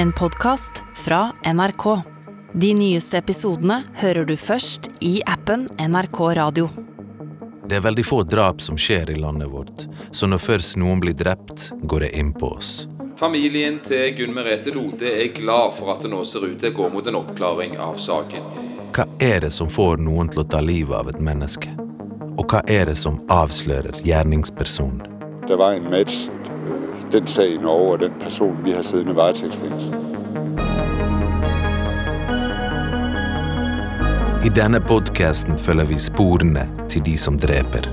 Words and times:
en 0.00 0.12
podkast 0.12 0.82
fra 0.94 1.32
NRK. 1.44 2.02
De 2.52 2.74
nyeste 2.74 3.18
episodene 3.18 3.82
hører 4.00 4.24
du 4.24 4.32
først 4.40 4.86
i 5.04 5.18
appen 5.28 5.66
NRK 5.76 6.20
Radio. 6.38 6.70
Det 7.68 7.76
er 7.76 7.84
veldig 7.84 8.04
få 8.08 8.22
drap 8.24 8.64
som 8.64 8.78
skjer 8.80 9.12
i 9.12 9.18
landet 9.20 9.50
vårt, 9.52 9.84
så 10.16 10.24
når 10.30 10.40
først 10.40 10.78
noen 10.80 11.02
blir 11.04 11.12
drept, 11.12 11.66
går 11.84 12.06
det 12.06 12.10
inn 12.16 12.32
på 12.32 12.48
oss. 12.48 12.88
Familien 13.20 13.76
til 13.84 14.16
Gunn 14.16 14.32
Merete 14.32 14.72
Lode 14.72 15.04
er 15.04 15.34
glad 15.36 15.76
for 15.76 15.92
at 15.92 16.00
det 16.00 16.14
nå 16.14 16.24
ser 16.24 16.48
ut 16.48 16.56
til 16.64 16.72
å 16.72 16.78
gå 16.80 16.88
mot 16.96 17.12
en 17.12 17.20
oppklaring 17.20 17.76
av 17.76 18.00
saken. 18.00 18.48
Hva 18.96 19.04
er 19.20 19.44
det 19.44 19.52
som 19.52 19.68
får 19.68 20.00
noen 20.00 20.32
til 20.32 20.46
å 20.46 20.48
ta 20.48 20.64
livet 20.64 20.96
av 20.96 21.12
et 21.12 21.20
menneske? 21.20 21.76
Og 22.40 22.46
hva 22.48 22.64
er 22.64 22.88
det 22.88 22.96
som 22.96 23.20
avslører 23.28 24.00
gjerningspersonen? 24.08 25.04
Det 25.44 25.60
var 25.60 25.76
en 25.76 25.92
match, 25.92 26.30
den 27.12 27.26
sag 27.26 27.54
i 27.54 27.58
Norge, 27.58 27.92
og 27.92 27.98
den 27.98 28.12
personen 28.20 28.64
vi 28.64 28.72
har 28.72 28.82
siddende 28.82 29.16
varetektsfængsel. 29.18 29.94
I 34.44 34.48
denne 34.56 34.80
podkasten 34.80 35.58
følger 35.58 35.84
vi 35.90 35.98
sporene 36.00 36.64
til 36.88 37.04
de 37.04 37.16
som 37.18 37.36
dreper. 37.38 37.88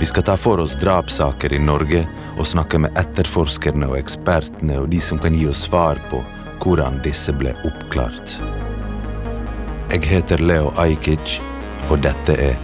Vi 0.00 0.06
skal 0.06 0.22
ta 0.22 0.36
for 0.38 0.60
oss 0.62 0.76
drapssaker 0.78 1.54
i 1.56 1.58
Norge 1.58 2.04
og 2.38 2.46
snakke 2.46 2.78
med 2.78 2.98
etterforskerne 3.00 3.88
og 3.88 3.98
ekspertene 3.98 4.76
og 4.82 4.90
de 4.92 5.00
som 5.02 5.18
kan 5.18 5.34
gi 5.34 5.48
oss 5.50 5.64
svar 5.66 5.98
på 6.10 6.20
hvordan 6.62 7.00
disse 7.02 7.32
ble 7.34 7.54
oppklart. 7.66 8.38
Jeg 9.88 10.04
heter 10.04 10.44
Leo 10.44 10.70
Ajkic, 10.78 11.38
og 11.88 12.02
dette 12.04 12.36
er 12.50 12.60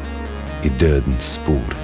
I 0.65 0.71
dødens 0.81 1.35
spor. 1.39 1.84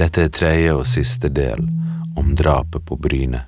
Dette 0.00 0.22
er 0.24 0.30
tredje 0.32 0.72
og 0.72 0.86
siste 0.88 1.28
del 1.28 1.60
om 2.16 2.30
drapet 2.32 2.86
på 2.88 2.96
Bryne. 2.96 3.42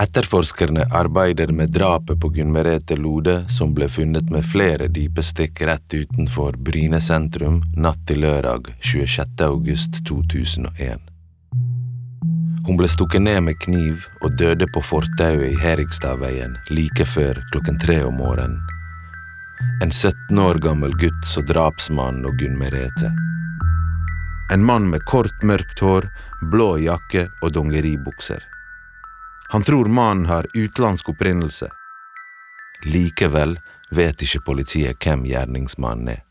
Etterforskerne 0.00 0.86
arbeider 0.96 1.52
med 1.52 1.74
drapet 1.74 2.16
på 2.20 2.30
Gunn 2.32 2.54
Merete 2.54 2.96
Lode, 2.96 3.34
som 3.52 3.74
ble 3.76 3.88
funnet 3.92 4.30
med 4.32 4.48
flere 4.48 4.88
dypestikk 4.88 5.60
rett 5.68 5.92
utenfor 5.92 6.56
Bryne 6.56 7.02
sentrum 7.04 7.58
natt 7.76 8.00
til 8.08 8.22
lørdag 8.24 8.72
26. 8.80 9.44
august 9.44 10.00
2001. 10.08 11.04
Hun 12.64 12.80
ble 12.80 12.88
stukket 12.88 13.26
ned 13.28 13.44
med 13.50 13.60
kniv 13.60 14.08
og 14.22 14.40
døde 14.40 14.70
på 14.72 14.80
fortauet 14.80 15.50
i 15.50 15.60
Herigstadveien 15.60 16.56
like 16.72 17.04
før 17.04 17.44
klokken 17.52 17.76
tre 17.84 18.00
om 18.08 18.16
morgenen. 18.24 18.56
En 19.84 19.92
17 19.92 20.38
år 20.40 20.64
gammel 20.64 20.96
gutt 20.96 21.24
så 21.28 21.44
drapsmannen 21.44 22.24
og 22.24 22.40
Gunn 22.40 22.56
Merete. 22.56 23.12
En 24.52 24.64
mann 24.64 24.90
med 24.90 25.04
kort, 25.04 25.42
mørkt 25.42 25.80
hår, 25.80 26.06
blå 26.50 26.76
jakke 26.78 27.26
og 27.42 27.52
dongeribukser. 27.52 28.44
Han 29.48 29.62
tror 29.62 29.88
mannen 29.90 30.26
har 30.26 30.46
utenlandsk 30.54 31.08
opprinnelse. 31.08 31.66
Likevel 32.86 33.56
vet 33.90 34.22
ikke 34.22 34.44
politiet 34.46 35.02
hvem 35.02 35.24
gjerningsmannen 35.26 36.12
er. 36.14 36.22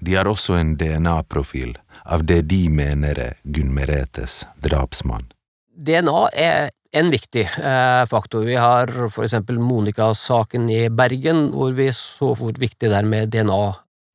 De 0.00 0.16
har 0.16 0.28
også 0.28 0.56
en 0.56 0.76
DNA-profil 0.80 1.74
av 2.04 2.24
det 2.28 2.42
de 2.48 2.62
mener 2.72 3.18
er 3.20 3.34
Gunn 3.44 3.72
Meretes 3.76 4.42
drapsmann. 4.64 5.28
DNA 5.76 6.22
er 6.36 6.70
en 6.92 7.10
viktig 7.12 7.44
eh, 7.56 8.04
faktor. 8.08 8.44
Vi 8.44 8.56
har 8.56 8.90
for 9.08 9.24
eksempel 9.24 9.60
Monica-saken 9.60 10.68
i 10.72 10.88
Bergen, 10.90 11.50
hvor 11.54 11.72
vi 11.76 11.88
så 11.96 12.34
hvor 12.36 12.52
viktig 12.52 12.88
det 12.88 12.96
er 12.96 13.08
med 13.08 13.32
DNA. 13.32 13.62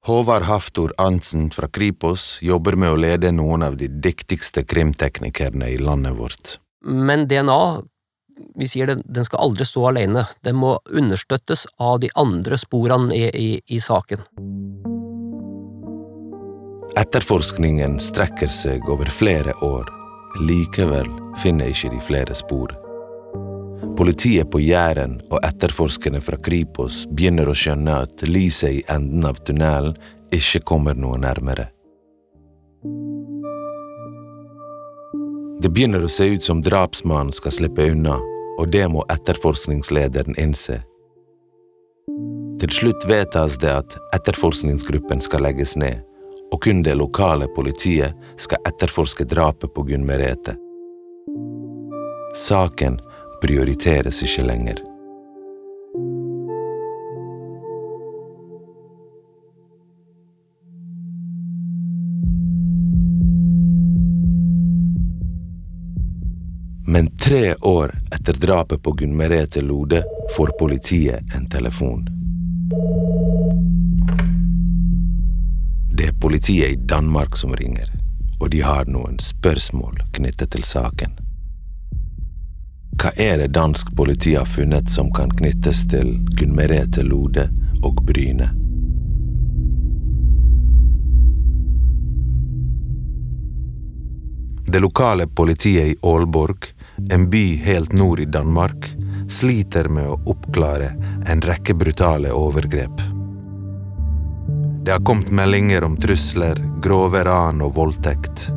Håvard 0.06 0.44
Haftor 0.44 0.94
Arntzen 0.98 1.52
fra 1.52 1.68
Kripos 1.68 2.38
jobber 2.42 2.76
med 2.78 2.94
å 2.94 2.98
lede 3.00 3.32
noen 3.34 3.64
av 3.66 3.78
de 3.80 3.88
dyktigste 3.90 4.62
krimteknikerne 4.62 5.72
i 5.74 5.80
landet 5.82 6.14
vårt. 6.20 6.60
Men 6.86 7.24
DNA, 7.26 7.82
vi 8.54 8.68
sier 8.70 8.92
det, 8.92 9.00
den 9.10 9.26
skal 9.26 9.48
aldri 9.48 9.66
stå 9.66 9.88
alene. 9.90 10.28
Den 10.46 10.60
må 10.62 10.76
understøttes 10.94 11.66
av 11.82 12.04
de 12.06 12.12
andre 12.22 12.62
sporene 12.62 13.18
i, 13.18 13.26
i, 13.34 13.50
i 13.66 13.82
saken. 13.82 14.22
Etterforskningen 17.02 17.98
strekker 17.98 18.54
seg 18.62 18.86
over 18.86 19.10
flere 19.10 19.58
år. 19.66 19.90
Likevel 20.46 21.10
finner 21.42 21.74
ikke 21.74 21.96
de 21.98 22.06
flere 22.14 22.38
spor. 22.38 22.78
Politiet 23.98 24.52
på 24.52 24.60
Jæren 24.60 25.22
og 25.32 25.40
etterforskerne 25.48 26.20
fra 26.22 26.36
Kripos 26.44 27.06
begynner 27.16 27.48
å 27.48 27.56
skjønne 27.56 27.94
at 28.04 28.26
lyset 28.28 28.82
i 28.82 28.84
enden 28.92 29.24
av 29.24 29.40
tunnelen 29.48 29.96
ikke 30.36 30.60
kommer 30.68 30.98
noe 31.00 31.16
nærmere. 31.22 31.70
Det 35.64 35.72
begynner 35.72 36.04
å 36.04 36.12
se 36.12 36.28
ut 36.34 36.44
som 36.44 36.60
drapsmannen 36.66 37.32
skal 37.34 37.56
slippe 37.56 37.88
unna, 37.94 38.18
og 38.60 38.68
det 38.76 38.84
må 38.92 39.06
etterforskningslederen 39.16 40.36
innse. 40.44 40.82
Til 42.60 42.76
slutt 42.76 43.08
vedtas 43.08 43.56
det 43.64 43.72
at 43.72 43.96
etterforskningsgruppen 44.16 45.24
skal 45.24 45.48
legges 45.48 45.78
ned, 45.80 46.04
og 46.52 46.62
kun 46.68 46.84
det 46.84 47.00
lokale 47.00 47.48
politiet 47.56 48.14
skal 48.38 48.60
etterforske 48.68 49.24
drapet 49.32 49.72
på 49.72 49.88
Gunn 49.88 50.06
Merete. 50.08 50.60
Saken 52.36 53.00
prioriteres 53.46 54.24
ikke 54.24 54.44
lenger. 54.44 54.80
Men 66.88 67.18
tre 67.18 67.56
år 67.56 67.94
etter 68.16 68.34
drapet 68.34 68.82
på 68.84 68.92
Gunn 68.92 69.18
Merete 69.18 69.62
Lode 69.62 70.04
får 70.38 70.56
politiet 70.60 71.36
en 71.36 71.46
telefon. 71.50 72.08
Det 75.98 76.08
er 76.08 76.18
politiet 76.22 76.72
i 76.72 76.82
Danmark 76.90 77.38
som 77.38 77.54
ringer, 77.54 77.94
og 78.40 78.50
de 78.50 78.64
har 78.66 78.90
noen 78.90 79.20
spørsmål 79.22 80.02
knyttet 80.18 80.56
til 80.56 80.66
saken. 80.66 81.25
Hva 83.06 83.12
er 83.22 83.38
det 83.38 83.48
dansk 83.54 83.92
politi 83.96 84.32
har 84.36 84.46
funnet 84.50 84.90
som 84.90 85.12
kan 85.14 85.30
knyttes 85.30 85.84
til 85.92 86.08
Gunn 86.40 86.56
Merete 86.58 87.04
Lode 87.06 87.44
og 87.86 88.00
Bryne? 88.02 88.48
Det 94.66 94.82
lokale 94.82 95.28
politiet 95.28 95.92
i 95.92 95.96
Aalborg, 96.02 96.66
en 97.12 97.30
by 97.30 97.44
helt 97.68 97.94
nord 97.94 98.26
i 98.26 98.26
Danmark, 98.26 98.90
sliter 99.30 99.86
med 99.86 100.10
å 100.10 100.18
oppklare 100.34 100.90
en 101.30 101.46
rekke 101.46 101.78
brutale 101.78 102.34
overgrep. 102.34 103.06
Det 104.82 104.98
har 104.98 105.06
kommet 105.06 105.30
meldinger 105.30 105.86
om 105.86 106.02
trusler, 106.02 106.58
grove 106.82 107.22
ran 107.30 107.62
og 107.62 107.78
voldtekt. 107.78 108.50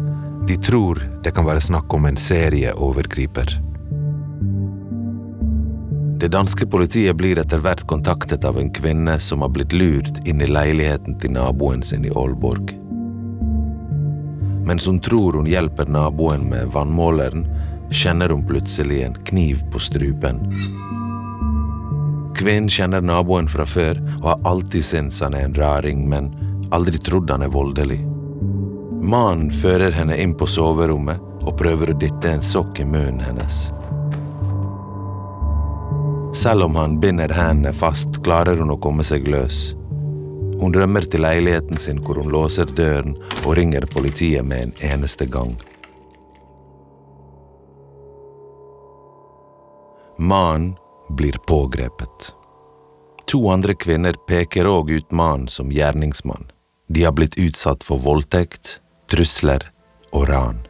De 0.48 0.56
tror 0.56 1.04
det 1.20 1.36
kan 1.36 1.44
være 1.44 1.68
snakk 1.68 1.92
om 1.92 2.08
en 2.08 2.16
serieovergriper. 2.16 3.67
Det 6.20 6.28
danske 6.28 6.66
politiet 6.66 7.14
blir 7.16 7.38
etter 7.38 7.60
hvert 7.62 7.84
kontaktet 7.86 8.42
av 8.44 8.56
en 8.58 8.72
kvinne 8.74 9.20
som 9.22 9.44
har 9.44 9.52
blitt 9.54 9.72
lurt 9.72 10.16
inn 10.26 10.42
i 10.42 10.48
leiligheten 10.50 11.14
til 11.22 11.30
naboen 11.36 11.84
sin 11.86 12.08
i 12.08 12.10
Aalborg. 12.10 12.72
Mens 14.66 14.88
hun 14.90 14.98
tror 14.98 15.38
hun 15.38 15.46
hjelper 15.46 15.86
naboen 15.86 16.48
med 16.50 16.74
vannmåleren, 16.74 17.46
kjenner 17.94 18.34
hun 18.34 18.42
plutselig 18.50 19.04
en 19.06 19.14
kniv 19.30 19.62
på 19.70 19.78
strupen. 19.78 20.42
Kvinnen 22.34 22.68
kjenner 22.68 23.00
naboen 23.00 23.46
fra 23.48 23.66
før 23.66 24.02
og 24.18 24.28
har 24.32 24.44
alltid 24.50 24.90
syntes 24.90 25.22
han 25.22 25.38
er 25.38 25.46
en 25.46 25.54
raring, 25.54 26.02
men 26.10 26.32
aldri 26.74 26.98
trodd 26.98 27.30
han 27.30 27.46
er 27.46 27.54
voldelig. 27.54 28.02
Mannen 28.98 29.54
fører 29.54 29.94
henne 29.94 30.18
inn 30.18 30.34
på 30.34 30.50
soverommet 30.50 31.22
og 31.46 31.54
prøver 31.62 31.94
å 31.94 32.00
dytte 32.02 32.34
en 32.34 32.42
sokk 32.42 32.82
i 32.82 32.90
munnen 32.90 33.22
hennes. 33.22 33.68
Selv 36.34 36.62
om 36.62 36.76
han 36.76 37.00
binder 37.00 37.32
hendene 37.32 37.72
fast, 37.72 38.20
klarer 38.24 38.60
hun 38.60 38.70
å 38.70 38.78
komme 38.80 39.04
seg 39.04 39.28
løs. 39.28 39.72
Hun 40.58 40.74
rømmer 40.74 41.06
til 41.06 41.22
leiligheten 41.22 41.78
sin 41.80 42.02
hvor 42.04 42.18
hun 42.20 42.32
låser 42.34 42.68
døren 42.76 43.14
og 43.44 43.54
ringer 43.56 43.86
politiet 43.90 44.44
med 44.44 44.66
en 44.66 44.74
eneste 44.92 45.26
gang. 45.30 45.54
Mannen 50.18 50.74
blir 51.08 51.38
pågrepet. 51.46 52.32
To 53.30 53.44
andre 53.52 53.74
kvinner 53.78 54.16
peker 54.28 54.66
òg 54.66 54.90
ut 54.90 55.12
mannen 55.12 55.48
som 55.48 55.70
gjerningsmann. 55.72 56.50
De 56.88 57.04
har 57.04 57.12
blitt 57.12 57.38
utsatt 57.38 57.84
for 57.84 58.00
voldtekt, 58.02 58.78
trusler 59.08 59.70
og 60.10 60.28
ran. 60.28 60.64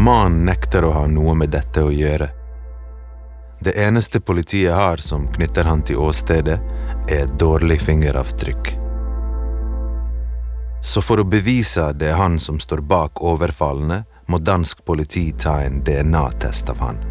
Mannen 0.00 0.46
nekter 0.48 0.84
å 0.88 0.94
ha 0.94 1.02
noe 1.12 1.34
med 1.36 1.50
dette 1.52 1.82
å 1.84 1.90
gjøre. 1.92 2.30
Det 3.60 3.74
eneste 3.76 4.22
politiet 4.24 4.72
har 4.72 5.02
som 5.04 5.26
knytter 5.28 5.68
han 5.68 5.82
til 5.84 6.00
åstedet, 6.00 6.56
er 7.04 7.26
et 7.26 7.34
dårlig 7.36 7.76
fingeravtrykk. 7.84 8.70
Så 10.80 11.04
for 11.04 11.20
å 11.20 11.28
bevise 11.28 11.90
det 11.92 12.14
er 12.14 12.16
han 12.16 12.40
som 12.40 12.56
står 12.62 12.80
bak 12.80 13.20
overfallene, 13.20 14.06
må 14.32 14.40
dansk 14.40 14.80
politi 14.88 15.26
ta 15.36 15.58
en 15.66 15.82
DNA-test 15.84 16.72
av 16.72 16.80
han. 16.80 17.04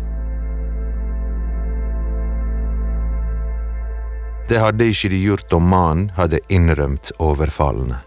Det 4.50 4.58
hadde 4.58 4.90
ikke 4.90 5.14
de 5.14 5.22
gjort 5.28 5.54
om 5.54 5.70
mannen 5.70 6.10
hadde 6.18 6.42
innrømt 6.50 7.14
overfallene. 7.22 8.02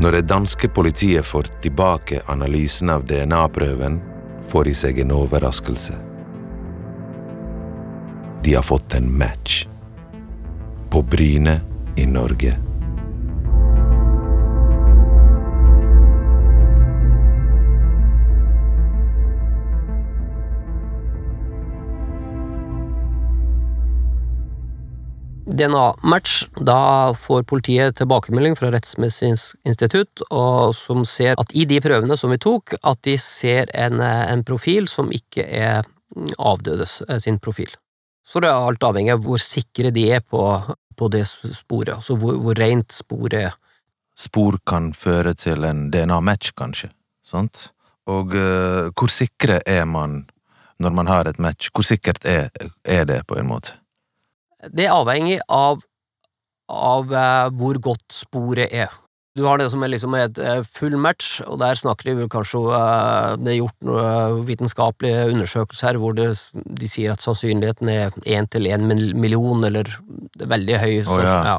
Når 0.00 0.12
det 0.12 0.20
danske 0.20 0.68
politiet 0.68 1.26
får 1.26 1.50
tilbake 1.60 2.22
analysen 2.26 2.88
av 2.90 3.04
DNA-prøven, 3.04 3.98
får 4.48 4.64
de 4.64 4.72
seg 4.74 5.00
en 5.02 5.12
overraskelse. 5.12 5.98
De 8.40 8.54
har 8.56 8.64
fått 8.64 8.96
en 8.96 9.10
match. 9.18 9.66
På 10.90 11.02
Bryne 11.02 11.60
i 12.00 12.06
Norge. 12.08 12.69
DNA-match. 25.60 26.48
Da 26.66 27.12
får 27.20 27.44
politiet 27.50 27.98
tilbakemelding 28.00 28.56
fra 28.58 28.72
Rettsmedisinsk 28.72 29.60
institutt, 29.68 30.24
og 30.30 30.74
som 30.76 31.04
ser 31.08 31.36
at 31.40 31.52
i 31.54 31.66
de 31.68 31.80
prøvene 31.84 32.16
som 32.18 32.32
vi 32.32 32.40
tok, 32.40 32.74
at 32.80 33.00
de 33.06 33.16
ser 33.20 33.70
en, 33.76 34.00
en 34.00 34.44
profil 34.46 34.88
som 34.90 35.12
ikke 35.14 35.44
er 35.46 35.84
avdødes 36.38 37.02
eh, 37.08 37.18
sin 37.18 37.38
profil. 37.38 37.70
Så 38.26 38.40
det 38.40 38.50
er 38.50 38.68
alt 38.68 38.84
avhengig 38.86 39.14
av 39.14 39.24
hvor 39.24 39.40
sikre 39.42 39.90
de 39.94 40.06
er 40.14 40.22
på, 40.22 40.42
på 40.96 41.08
det 41.12 41.24
sporet, 41.26 41.96
altså 41.96 42.16
hvor, 42.20 42.38
hvor 42.42 42.58
rent 42.58 42.94
sporet 42.94 43.38
er. 43.40 43.56
Spor 44.20 44.58
kan 44.68 44.92
føre 44.94 45.32
til 45.34 45.64
en 45.64 45.88
DNA-match, 45.92 46.52
kanskje, 46.58 46.90
sant? 47.24 47.70
Og 48.10 48.34
uh, 48.34 48.90
hvor 48.96 49.12
sikre 49.12 49.60
er 49.66 49.86
man 49.88 50.24
når 50.80 50.94
man 50.96 51.08
har 51.08 51.28
et 51.28 51.40
match? 51.40 51.70
Hvor 51.72 51.86
sikkert 51.86 52.24
er, 52.28 52.50
er 52.84 53.04
det, 53.08 53.22
på 53.28 53.38
en 53.40 53.48
måte? 53.48 53.79
Det 54.68 54.86
er 54.86 54.96
avhengig 54.96 55.38
av, 55.48 55.84
av 56.68 57.14
uh, 57.14 57.46
hvor 57.56 57.80
godt 57.82 58.12
sporet 58.12 58.68
er. 58.68 58.92
Du 59.38 59.44
har 59.46 59.60
det 59.60 59.68
som 59.72 59.82
er 59.86 59.92
liksom 59.92 60.16
et 60.18 60.38
uh, 60.42 60.60
full 60.76 60.98
match, 61.00 61.38
og 61.46 61.60
der 61.62 61.78
snakker 61.78 62.10
de 62.10 62.16
vel 62.18 62.30
kanskje 62.32 62.60
Det 63.40 63.52
er 63.52 63.60
gjort 63.60 63.88
noen 63.88 64.44
vitenskapelige 64.48 65.30
undersøkelser 65.30 65.92
her 65.92 66.00
hvor 66.02 66.16
det, 66.18 66.28
de 66.52 66.90
sier 66.90 67.14
at 67.14 67.24
sannsynligheten 67.24 67.92
er 67.92 68.14
én 68.26 68.50
til 68.50 68.68
én 68.68 68.84
million, 68.90 69.64
eller 69.64 69.88
det 70.36 70.46
er 70.46 70.54
veldig 70.54 70.80
høy. 70.82 70.94
Oh, 71.06 71.24
ja. 71.24 71.40
ja. 71.54 71.58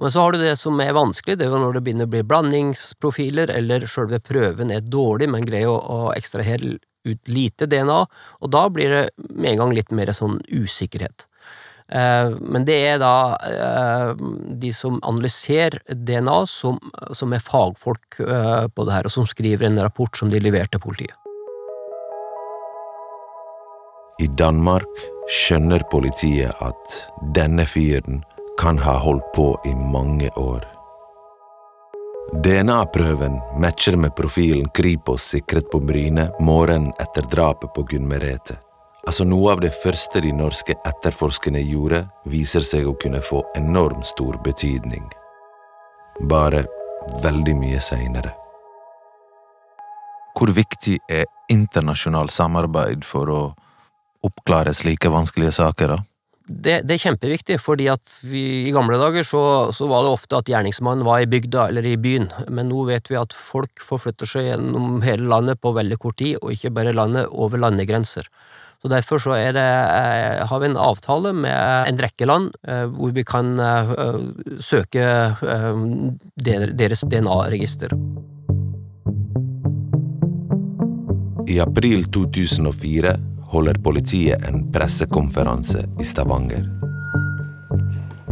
Men 0.00 0.10
så 0.10 0.22
har 0.24 0.32
du 0.32 0.40
det 0.40 0.56
som 0.56 0.80
er 0.80 0.96
vanskelig, 0.96 1.36
det 1.36 1.44
er 1.44 1.52
jo 1.52 1.60
når 1.60 1.76
det 1.76 1.82
begynner 1.84 2.08
å 2.08 2.14
bli 2.14 2.22
blandingsprofiler, 2.24 3.52
eller 3.52 3.84
sjølve 3.84 4.22
prøven 4.24 4.72
er 4.72 4.86
dårlig, 4.86 5.28
men 5.28 5.44
greier 5.44 5.68
å, 5.68 5.76
å 5.76 6.12
ekstrahere 6.16 6.78
ut 7.04 7.32
lite 7.32 7.68
DNA, 7.68 7.98
og 8.40 8.52
da 8.52 8.62
blir 8.72 8.94
det 8.94 9.02
med 9.28 9.52
en 9.52 9.60
gang 9.60 9.74
litt 9.76 9.92
mer 9.92 10.12
sånn 10.16 10.38
usikkerhet. 10.48 11.26
Eh, 11.92 12.30
men 12.40 12.64
det 12.64 12.76
er 12.86 13.00
da 13.02 13.14
eh, 13.50 14.12
de 14.62 14.72
som 14.74 15.00
analyserer 15.02 15.80
DNA, 15.90 16.44
som, 16.46 16.78
som 17.12 17.34
er 17.34 17.42
fagfolk 17.42 18.20
eh, 18.22 18.66
på 18.70 18.86
det 18.86 18.94
her, 18.94 19.08
og 19.08 19.14
som 19.14 19.26
skriver 19.26 19.66
en 19.66 19.80
rapport 19.82 20.16
som 20.16 20.30
de 20.30 20.42
leverer 20.42 20.70
til 20.70 20.82
politiet. 20.82 21.16
I 24.20 24.28
Danmark 24.36 25.06
skjønner 25.32 25.82
politiet 25.90 26.52
at 26.60 26.98
denne 27.34 27.64
fyren 27.66 28.20
kan 28.60 28.78
ha 28.84 28.98
holdt 29.00 29.30
på 29.34 29.54
i 29.66 29.72
mange 29.74 30.28
år. 30.36 30.66
DNA-prøven 32.44 33.40
matcher 33.58 33.96
med 33.98 34.12
profilen 34.14 34.68
Kripos 34.76 35.24
sikret 35.32 35.70
på 35.72 35.80
Bryne 35.82 36.28
morgenen 36.38 36.92
etter 37.02 37.26
drapet 37.32 37.72
på 37.74 37.88
Gunn 37.90 38.06
Merete. 38.06 38.60
Altså 39.08 39.24
Noe 39.24 39.54
av 39.54 39.62
det 39.64 39.72
første 39.72 40.20
de 40.20 40.32
norske 40.36 40.76
etterforskerne 40.86 41.62
gjorde, 41.64 42.04
viser 42.28 42.64
seg 42.66 42.88
å 42.88 42.96
kunne 43.00 43.22
få 43.24 43.42
enormt 43.56 44.06
stor 44.10 44.36
betydning. 44.44 45.06
Bare 46.28 46.66
veldig 47.24 47.56
mye 47.56 47.80
seinere. 47.80 48.34
Hvor 50.36 50.52
viktig 50.56 50.98
er 51.10 51.26
internasjonalt 51.52 52.32
samarbeid 52.32 53.04
for 53.04 53.32
å 53.32 53.40
oppklare 54.24 54.72
slike 54.76 55.08
vanskelige 55.12 55.56
saker, 55.56 55.96
da? 55.96 55.98
det, 56.50 56.80
det, 56.82 56.96
er 56.96 57.02
kjempeviktig, 57.04 57.58
fordi 57.62 57.86
at 57.92 58.02
vi, 58.26 58.42
i 58.66 58.72
gamle 58.74 58.98
dager 58.98 59.26
så, 59.26 59.42
så, 59.76 59.86
var 59.90 60.04
det 60.04 60.14
ofte 60.16 60.40
at 60.40 60.50
gjerningsmannen 60.50 61.06
var 61.06 61.22
i 61.22 61.28
bygda 61.30 61.68
eller 61.70 61.86
i 61.86 61.96
byen, 62.00 62.26
men 62.50 62.70
nå 62.72 62.84
vet 62.88 63.10
vi 63.10 63.18
at 63.20 63.34
folk 63.36 63.82
forflytter 63.84 64.28
seg 64.28 64.48
gjennom 64.48 64.98
hele 65.04 65.28
landet 65.30 65.60
på 65.62 65.72
veldig 65.76 66.00
kort 66.02 66.18
tid, 66.20 66.40
og 66.40 66.54
ikke 66.54 66.72
bare 66.74 66.96
landet, 66.96 67.30
over 67.30 67.62
landegrenser. 67.62 68.26
Så 68.82 68.88
Derfor 68.88 69.18
så 69.18 69.34
det, 69.52 69.60
eh, 69.60 70.46
har 70.46 70.60
vi 70.60 70.66
en 70.66 70.76
avtale 70.76 71.32
med 71.32 71.88
en 71.88 71.98
rekke 71.98 72.26
land 72.26 72.54
eh, 72.68 72.86
hvor 72.88 73.12
vi 73.12 73.24
kan 73.24 73.60
eh, 73.60 73.92
søke 74.58 75.36
deres 76.34 77.00
DNA-register. 77.04 77.92
I 81.48 81.60
april 81.60 82.04
2004 82.04 83.16
holder 83.52 83.78
politiet 83.82 84.48
en 84.48 84.72
pressekonferanse 84.72 85.84
i 86.00 86.04
Stavanger. 86.04 86.64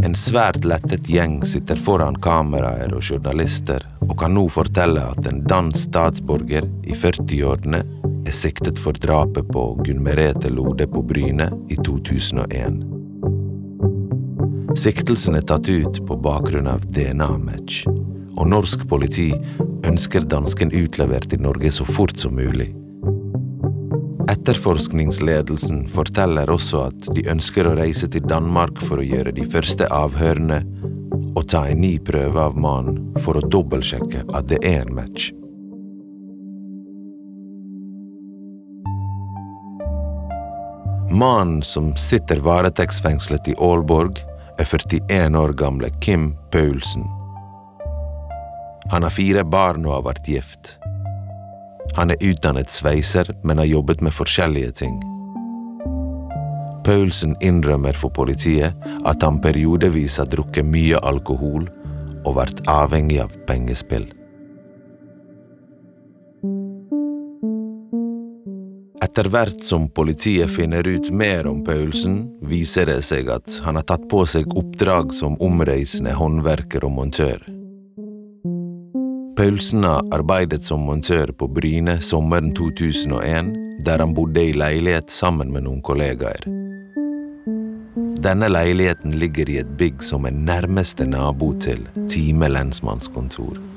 En 0.05 0.15
svært 0.15 0.65
lettet 0.65 1.11
gjeng 1.11 1.43
sitter 1.45 1.77
foran 1.77 2.17
kameraer 2.23 2.95
og 2.95 3.03
journalister 3.03 3.83
og 4.06 4.15
kan 4.21 4.33
nå 4.39 4.47
fortelle 4.49 5.03
at 5.12 5.27
en 5.29 5.43
dansk 5.45 5.91
statsborger 5.91 6.71
i 6.87 6.95
40-årene 6.97 7.83
er 8.26 8.35
siktet 8.35 8.79
for 8.79 8.93
drapet 8.93 9.49
på 9.53 9.65
Gunn 9.85 10.03
Merete 10.03 10.50
Lode 10.50 10.87
på 10.87 11.03
Bryne 11.03 11.50
i 11.69 11.76
2001. 11.76 12.82
Siktelsen 14.79 15.35
er 15.38 15.47
tatt 15.49 15.69
ut 15.69 16.00
på 16.06 16.17
bakgrunn 16.23 16.69
av 16.70 16.85
DNA-match, 16.94 17.85
og 18.38 18.50
norsk 18.53 18.85
politi 18.91 19.32
ønsker 19.88 20.26
dansken 20.29 20.70
utlevert 20.75 21.32
i 21.35 21.41
Norge 21.41 21.73
så 21.75 21.87
fort 21.88 22.19
som 22.20 22.37
mulig. 22.38 22.70
Etterforskningsledelsen 24.29 25.87
forteller 25.88 26.50
også 26.53 26.85
at 26.91 27.11
de 27.17 27.25
ønsker 27.32 27.67
å 27.67 27.75
reise 27.79 28.11
til 28.12 28.26
Danmark 28.29 28.83
for 28.85 29.00
å 29.00 29.07
gjøre 29.07 29.33
de 29.35 29.47
første 29.49 29.88
avhørene 29.88 30.61
og 31.33 31.47
ta 31.49 31.64
en 31.71 31.81
ny 31.81 31.97
prøve 32.04 32.43
av 32.50 32.59
mannen 32.61 33.00
for 33.25 33.38
å 33.38 33.47
dobbeltsjekke 33.49 34.26
at 34.35 34.50
det 34.52 34.61
er 34.66 34.83
en 34.85 34.97
match. 35.00 35.31
Mannen 41.11 41.62
som 41.62 41.97
sitter 41.97 42.37
varetektsfengslet 42.37 43.49
i 43.49 43.55
Aalborg, 43.59 44.19
er 44.59 44.65
41 44.65 45.37
år 45.37 45.53
gamle 45.57 45.88
Kim 46.00 46.35
Paulsen. 46.50 47.07
Han 48.91 49.03
har 49.03 49.11
fire 49.11 49.45
barn 49.45 49.87
og 49.87 49.95
har 49.95 50.05
vært 50.11 50.29
gift. 50.29 50.75
Han 51.97 52.12
er 52.12 52.21
utdannet 52.21 52.69
sveiser, 52.69 53.31
men 53.43 53.57
har 53.59 53.71
jobbet 53.71 54.05
med 54.05 54.12
forskjellige 54.12 54.75
ting. 54.83 55.00
Paulsen 56.85 57.37
innrømmer 57.41 57.97
for 57.97 58.12
politiet 58.12 58.77
at 59.09 59.25
han 59.25 59.41
periodevis 59.41 60.21
har 60.21 60.29
drukket 60.29 60.69
mye 60.69 61.00
alkohol 61.00 61.71
og 62.25 62.37
vært 62.37 62.65
avhengig 62.69 63.23
av 63.25 63.33
pengespill. 63.49 64.11
Etter 68.99 69.28
hvert 69.31 69.62
som 69.62 69.87
politiet 69.95 70.50
finner 70.50 70.87
ut 70.87 71.11
mer 71.11 71.47
om 71.47 71.61
Paulsen, 71.64 72.25
viser 72.43 72.88
det 72.90 73.02
seg 73.07 73.31
at 73.31 73.61
han 73.62 73.78
har 73.78 73.87
tatt 73.87 74.09
på 74.11 74.25
seg 74.26 74.50
oppdrag 74.59 75.14
som 75.14 75.37
omreisende 75.45 76.17
håndverker 76.19 76.87
og 76.88 76.97
montør. 76.97 77.45
Paulsen 79.38 79.87
har 79.87 80.02
arbeidet 80.17 80.64
som 80.67 80.83
montør 80.83 81.31
på 81.31 81.47
Bryne 81.47 82.00
sommeren 82.02 82.50
2001, 82.59 83.52
der 83.87 84.02
han 84.02 84.17
bodde 84.19 84.43
i 84.49 84.57
leilighet 84.57 85.14
sammen 85.14 85.55
med 85.55 85.69
noen 85.69 85.78
kollegaer. 85.87 86.43
Denne 88.19 88.50
leiligheten 88.50 89.14
ligger 89.14 89.47
i 89.47 89.61
et 89.62 89.75
bygg 89.78 90.02
som 90.02 90.26
er 90.26 90.35
nærmeste 90.35 91.07
nabo 91.07 91.52
til 91.62 91.87
Time 92.11 92.50
lensmannskontor. 92.50 93.68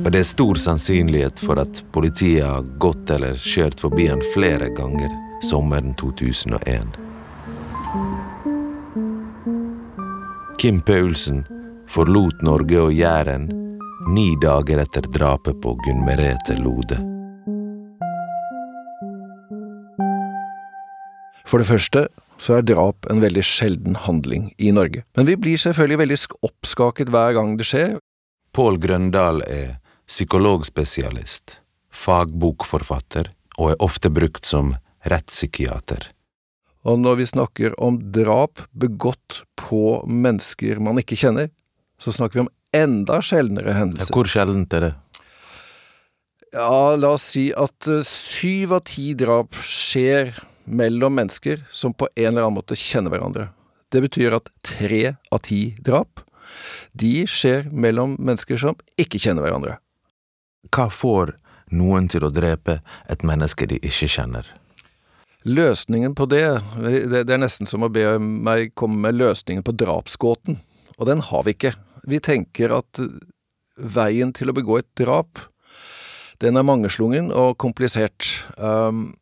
Og 0.00 0.08
det 0.12 0.22
er 0.22 0.26
stor 0.26 0.58
sannsynlighet 0.58 1.42
for 1.44 1.60
at 1.60 1.82
politiet 1.92 2.46
har 2.46 2.64
gått 2.80 3.10
eller 3.12 3.36
kjørt 3.36 3.80
forbi 3.80 4.08
han 4.08 4.22
flere 4.32 4.70
ganger 4.72 5.12
sommeren 5.44 5.92
2001. 6.00 6.96
Kim 10.62 10.80
Paulsen 10.86 11.42
forlot 11.92 12.42
Norge 12.46 12.80
og 12.80 12.92
Jæren 12.96 13.50
ni 14.08 14.32
dager 14.42 14.80
etter 14.82 15.04
drapet 15.14 15.60
på 15.62 15.74
Gunn 15.84 16.04
Merete 16.06 16.56
Lode. 16.58 16.98
For 21.46 21.60
det 21.60 21.68
første 21.68 22.06
så 22.40 22.56
er 22.58 22.66
drap 22.66 23.06
en 23.12 23.20
veldig 23.22 23.44
sjelden 23.44 23.98
handling 24.06 24.48
i 24.58 24.72
Norge. 24.74 25.04
Men 25.18 25.28
vi 25.28 25.36
blir 25.36 25.60
selvfølgelig 25.60 26.00
veldig 26.00 26.18
oppskaket 26.48 27.12
hver 27.12 27.36
gang 27.36 27.54
det 27.60 27.68
skjer. 27.68 27.98
Pål 28.56 28.80
Grøndal 28.82 29.44
er 29.46 29.81
psykologspesialist, 30.12 31.58
fagbokforfatter 31.92 33.30
og 33.56 33.72
er 33.72 33.84
ofte 33.84 34.10
brukt 34.12 34.48
som 34.48 34.74
rettspsykiater. 35.08 36.10
Og 36.82 36.98
når 36.98 37.20
vi 37.20 37.28
snakker 37.30 37.76
om 37.80 37.98
drap 38.12 38.64
begått 38.74 39.42
på 39.60 40.02
mennesker 40.04 40.82
man 40.82 40.98
ikke 41.00 41.18
kjenner, 41.18 41.48
så 42.02 42.12
snakker 42.12 42.40
vi 42.40 42.44
om 42.44 42.52
enda 42.74 43.20
sjeldnere 43.22 43.76
hendelser. 43.76 44.12
Hvor 44.12 44.28
sjeldent 44.28 44.74
er 44.74 44.88
det? 44.88 44.92
Ja, 46.52 46.96
la 46.98 47.14
oss 47.16 47.30
si 47.32 47.46
at 47.56 47.88
eh, 47.88 48.02
syv 48.04 48.74
av 48.76 48.82
ti 48.90 49.12
drap 49.16 49.56
skjer 49.64 50.34
mellom 50.68 51.14
mennesker 51.16 51.62
som 51.72 51.94
på 51.96 52.10
en 52.12 52.34
eller 52.34 52.44
annen 52.44 52.58
måte 52.58 52.76
kjenner 52.76 53.14
hverandre. 53.14 53.46
Det 53.92 54.02
betyr 54.04 54.36
at 54.36 54.50
tre 54.66 55.14
av 55.32 55.40
ti 55.46 55.62
drap, 55.80 56.20
de 56.92 57.22
skjer 57.30 57.70
mellom 57.72 58.18
mennesker 58.20 58.60
som 58.60 58.76
ikke 59.00 59.20
kjenner 59.22 59.46
hverandre. 59.46 59.78
Hva 60.70 60.88
får 60.92 61.34
noen 61.74 62.08
til 62.12 62.26
å 62.26 62.32
drepe 62.32 62.80
et 63.10 63.24
menneske 63.26 63.66
de 63.66 63.80
ikke 63.82 64.10
kjenner? 64.10 64.46
Løsningen 65.42 66.14
på 66.14 66.28
det, 66.30 66.46
det 67.10 67.24
er 67.26 67.40
nesten 67.42 67.66
som 67.66 67.82
å 67.82 67.90
be 67.90 68.04
meg 68.20 68.76
komme 68.78 69.00
med 69.08 69.18
løsningen 69.18 69.64
på 69.66 69.74
drapsgåten, 69.74 70.60
og 70.98 71.08
den 71.08 71.24
har 71.26 71.42
vi 71.48 71.56
ikke. 71.56 71.72
Vi 72.06 72.20
tenker 72.22 72.76
at 72.76 73.00
veien 73.74 74.30
til 74.36 74.52
å 74.52 74.54
begå 74.54 74.78
et 74.78 74.90
drap, 74.98 75.40
den 76.42 76.58
er 76.58 76.66
mangeslungen 76.66 77.30
og 77.34 77.56
komplisert. 77.62 78.28
Um, 78.58 79.12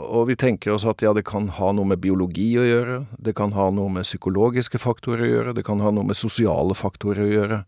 og 0.00 0.30
vi 0.30 0.36
tenker 0.40 0.72
oss 0.72 0.86
at 0.88 1.02
ja, 1.04 1.12
det 1.12 1.24
kan 1.28 1.50
ha 1.58 1.72
noe 1.76 1.88
med 1.88 2.00
biologi 2.00 2.48
å 2.56 2.64
gjøre, 2.64 3.02
det 3.20 3.34
kan 3.36 3.52
ha 3.52 3.68
noe 3.74 3.92
med 3.92 4.08
psykologiske 4.08 4.80
faktorer 4.80 5.26
å 5.26 5.32
gjøre, 5.32 5.56
det 5.56 5.64
kan 5.66 5.82
ha 5.84 5.92
noe 5.92 6.08
med 6.08 6.16
sosiale 6.16 6.76
faktorer 6.76 7.26
å 7.26 7.32
gjøre. 7.32 7.58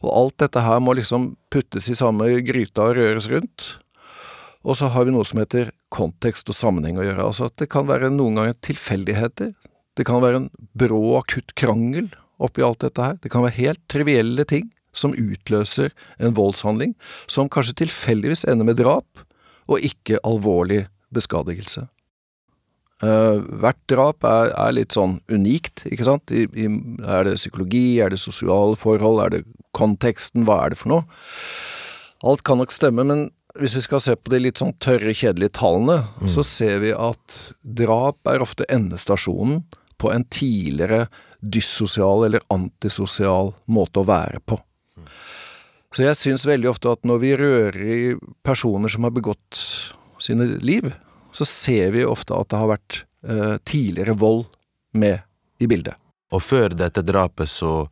Og 0.00 0.10
alt 0.16 0.36
dette 0.40 0.62
her 0.64 0.80
må 0.82 0.94
liksom 0.96 1.34
puttes 1.52 1.90
i 1.92 1.96
samme 1.98 2.28
gryta 2.46 2.88
og 2.88 2.96
røres 2.96 3.28
rundt. 3.30 3.66
Og 4.64 4.76
så 4.76 4.90
har 4.92 5.06
vi 5.06 5.12
noe 5.14 5.26
som 5.28 5.40
heter 5.40 5.72
kontekst 5.92 6.48
og 6.52 6.56
sammenheng 6.56 6.98
å 7.00 7.04
gjøre. 7.04 7.26
Altså 7.26 7.48
at 7.48 7.56
det 7.60 7.70
kan 7.72 7.88
være 7.88 8.12
noen 8.12 8.36
ganger 8.38 8.58
tilfeldigheter. 8.64 9.54
Det 9.96 10.06
kan 10.08 10.22
være 10.22 10.42
en 10.42 10.50
brå, 10.76 11.00
akutt 11.20 11.54
krangel 11.58 12.10
oppi 12.40 12.64
alt 12.64 12.82
dette 12.84 13.04
her. 13.04 13.16
Det 13.20 13.32
kan 13.32 13.44
være 13.44 13.58
helt 13.60 13.82
trivielle 13.92 14.46
ting 14.48 14.70
som 14.96 15.14
utløser 15.14 15.92
en 16.18 16.34
voldshandling, 16.34 16.96
som 17.30 17.50
kanskje 17.52 17.84
tilfeldigvis 17.84 18.46
ender 18.50 18.66
med 18.66 18.80
drap, 18.80 19.24
og 19.70 19.84
ikke 19.86 20.18
alvorlig 20.26 20.86
beskadigelse. 21.14 21.86
Uh, 23.00 23.40
hvert 23.62 23.80
drap 23.88 24.26
er, 24.28 24.50
er, 24.52 24.74
litt 24.76 24.92
sånn 24.92 25.18
unikt, 25.32 25.86
ikke 25.88 26.04
sant. 26.04 26.32
I, 26.34 26.44
i, 26.52 26.68
er 27.00 27.24
det 27.28 27.38
psykologi, 27.38 28.00
er 28.04 28.12
det 28.12 28.20
sosiale 28.20 28.76
forhold, 28.76 29.22
er 29.24 29.36
det 29.38 29.44
konteksten, 29.76 30.44
hva 30.44 30.58
er 30.64 30.74
det 30.74 30.80
for 30.82 30.92
noe? 30.92 31.20
Alt 32.28 32.44
kan 32.44 32.60
nok 32.60 32.74
stemme, 32.74 33.06
men 33.08 33.28
hvis 33.58 33.78
vi 33.78 33.84
skal 33.86 34.02
se 34.04 34.14
på 34.16 34.32
de 34.34 34.42
litt 34.44 34.60
sånn 34.60 34.76
tørre, 34.82 35.14
kjedelige 35.16 35.56
tallene, 35.58 36.02
mm. 36.20 36.28
så 36.30 36.44
ser 36.46 36.82
vi 36.84 36.92
at 36.94 37.38
drap 37.64 38.20
er 38.28 38.44
ofte 38.44 38.68
endestasjonen 38.70 39.64
på 40.00 40.12
en 40.12 40.24
tidligere 40.32 41.06
dyssosial 41.40 42.26
eller 42.28 42.44
antisosial 42.52 43.54
måte 43.64 44.02
å 44.02 44.08
være 44.08 44.42
på. 44.44 44.60
Så 45.90 46.04
jeg 46.04 46.18
syns 46.18 46.46
veldig 46.46 46.68
ofte 46.70 46.92
at 46.92 47.06
når 47.08 47.22
vi 47.24 47.36
rører 47.38 47.80
i 47.80 48.02
personer 48.46 48.92
som 48.92 49.08
har 49.08 49.14
begått 49.16 49.58
sine 50.22 50.46
liv, 50.62 50.92
så 51.32 51.46
ser 51.48 51.94
vi 51.94 52.04
ofte 52.06 52.34
at 52.36 52.50
det 52.50 52.60
har 52.60 52.70
vært 52.72 53.02
eh, 53.26 53.56
tidligere 53.64 54.16
vold 54.18 54.44
med 54.92 55.20
i 55.60 55.68
bildet. 55.70 55.94
Og 56.30 56.42
før 56.42 56.74
dette 56.74 57.02
drapet 57.06 57.50
så 57.50 57.88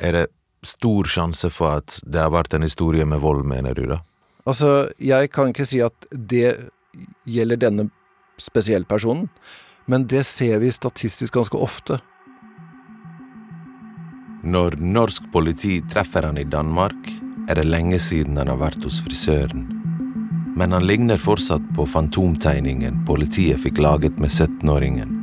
er 0.00 0.16
det 0.16 0.26
stor 0.66 1.08
sjanse 1.08 1.50
for 1.52 1.80
at 1.80 1.98
det 2.04 2.20
har 2.20 2.32
vært 2.34 2.54
en 2.54 2.66
historie 2.66 3.06
med 3.08 3.22
vold, 3.22 3.44
mener 3.48 3.74
du 3.76 3.86
da? 3.90 4.00
Altså, 4.48 4.90
jeg 5.00 5.30
kan 5.32 5.52
ikke 5.52 5.68
si 5.68 5.80
at 5.84 6.06
det 6.10 6.70
gjelder 7.28 7.60
denne 7.60 7.88
spesielle 8.40 8.88
personen, 8.88 9.28
men 9.90 10.06
det 10.08 10.24
ser 10.28 10.60
vi 10.62 10.72
statistisk 10.72 11.36
ganske 11.36 11.58
ofte. 11.58 12.00
Når 14.40 14.78
norsk 14.80 15.26
politi 15.32 15.80
treffer 15.92 16.24
han 16.24 16.40
i 16.40 16.48
Danmark, 16.48 16.96
er 17.50 17.58
det 17.58 17.68
lenge 17.68 17.98
siden 18.00 18.38
han 18.40 18.48
har 18.48 18.60
vært 18.60 18.84
hos 18.86 19.02
frisøren. 19.04 19.79
Men 20.60 20.72
han 20.72 20.86
ligner 20.86 21.16
fortsatt 21.16 21.62
på 21.76 21.86
fantomtegningen 21.86 23.04
politiet 23.06 23.62
fikk 23.62 23.78
laget 23.80 24.18
med 24.20 24.28
17-åringen. 24.28 25.14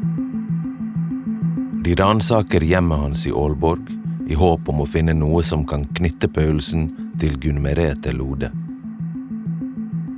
De 1.85 1.95
ransaker 1.95 2.63
hjemmet 2.65 2.97
hans 2.97 3.27
i 3.27 3.31
Aalborg 3.31 3.91
i 4.27 4.33
håp 4.33 4.69
om 4.73 4.81
å 4.81 4.87
finne 4.89 5.13
noe 5.13 5.43
som 5.45 5.61
kan 5.69 5.85
knytte 5.99 6.25
Paulsen 6.33 6.87
til 7.21 7.37
Gunn 7.37 7.61
Merete 7.61 8.15
Lode. 8.17 8.49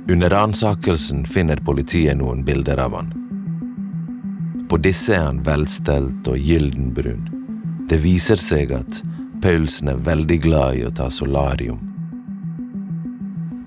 Under 0.08 0.32
ransakelsen 0.32 1.28
finner 1.28 1.60
politiet 1.68 2.16
noen 2.16 2.40
bilder 2.48 2.80
av 2.86 2.96
han. 2.96 3.12
På 4.72 4.80
disse 4.80 5.18
er 5.18 5.26
han 5.26 5.44
velstelt 5.44 6.32
og 6.32 6.40
gyldenbrun. 6.40 7.28
Det 7.92 8.00
viser 8.00 8.40
seg 8.40 8.72
at 8.72 9.02
Paulsen 9.44 9.92
er 9.92 10.00
veldig 10.08 10.42
glad 10.48 10.80
i 10.80 10.88
å 10.88 10.96
ta 10.96 11.12
solarium. 11.12 11.89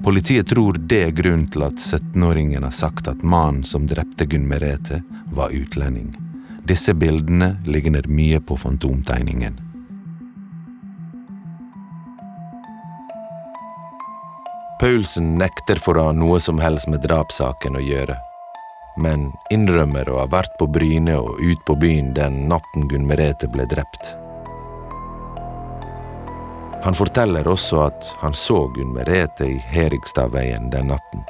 Politiet 0.03 0.47
tror 0.47 0.73
det 0.73 0.97
er 1.03 1.11
grunnen 1.15 1.45
til 1.47 1.63
at 1.63 1.79
17-åringen 1.79 2.65
har 2.65 2.73
sagt 2.75 3.07
at 3.07 3.21
mannen 3.23 3.63
som 3.63 3.85
drepte 3.87 4.25
Gunn 4.27 4.49
Merete, 4.49 4.99
var 5.31 5.53
utlending. 5.55 6.09
Disse 6.67 6.91
bildene 6.93 7.53
ligner 7.63 8.03
mye 8.11 8.41
på 8.43 8.57
fantomtegningen. 8.59 9.55
Paulsen 14.81 15.37
nekter 15.39 15.79
for 15.79 15.95
å 15.95 16.09
ha 16.09 16.15
noe 16.17 16.41
som 16.43 16.59
helst 16.59 16.89
med 16.91 17.05
drapssaken 17.07 17.79
å 17.79 17.83
gjøre, 17.83 18.17
men 18.99 19.29
innrømmer 19.55 20.11
å 20.11 20.19
ha 20.19 20.25
vært 20.27 20.57
på 20.59 20.67
Bryne 20.67 21.15
og 21.21 21.39
ut 21.39 21.63
på 21.63 21.77
byen 21.79 22.11
den 22.17 22.43
natten 22.51 22.89
Gunn 22.91 23.07
Merete 23.07 23.47
ble 23.47 23.69
drept. 23.71 24.17
Han 26.83 26.93
forteller 26.93 27.47
også 27.47 27.79
at 27.85 28.15
han 28.19 28.33
så 28.35 28.65
Gunn 28.75 28.91
Merete 28.91 29.45
i 29.47 29.55
Herigstadveien 29.71 30.69
den 30.69 30.91
natten. 30.91 31.23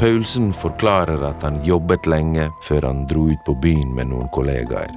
Paulsen 0.00 0.52
forklarer 0.52 1.24
at 1.24 1.42
han 1.42 1.56
jobbet 1.64 2.06
lenge 2.08 2.50
før 2.64 2.88
han 2.88 3.06
dro 3.08 3.30
ut 3.32 3.40
på 3.46 3.54
byen 3.62 3.94
med 3.96 4.12
noen 4.12 4.28
kollegaer. 4.36 4.92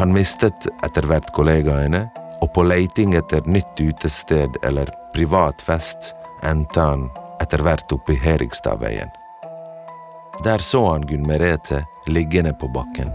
Han 0.00 0.12
mistet 0.16 0.68
etter 0.84 1.08
hvert 1.08 1.28
kollegaene, 1.36 2.06
og 2.40 2.48
på 2.56 2.64
leiting 2.64 3.12
etter 3.18 3.44
nytt 3.44 3.80
utested 3.80 4.56
eller 4.64 4.88
privat 5.12 5.60
fest 5.60 6.14
endte 6.48 6.80
han 6.80 7.10
etter 7.44 7.60
hvert 7.64 7.92
oppe 7.92 8.16
i 8.16 8.20
Herigstadveien. 8.22 9.12
Der 10.44 10.64
så 10.64 10.86
han 10.94 11.04
Gunn 11.04 11.28
Merete 11.28 11.84
liggende 12.08 12.56
på 12.56 12.72
bakken. 12.72 13.12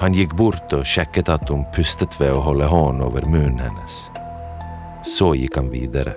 Han 0.00 0.14
gikk 0.16 0.32
bort 0.32 0.72
og 0.72 0.86
sjekket 0.88 1.28
at 1.28 1.50
hun 1.52 1.66
pustet 1.74 2.14
ved 2.16 2.32
å 2.32 2.40
holde 2.40 2.64
hånden 2.70 3.02
over 3.04 3.26
munnen 3.28 3.60
hennes. 3.60 4.06
Så 5.04 5.34
gikk 5.36 5.58
han 5.60 5.68
videre. 5.68 6.14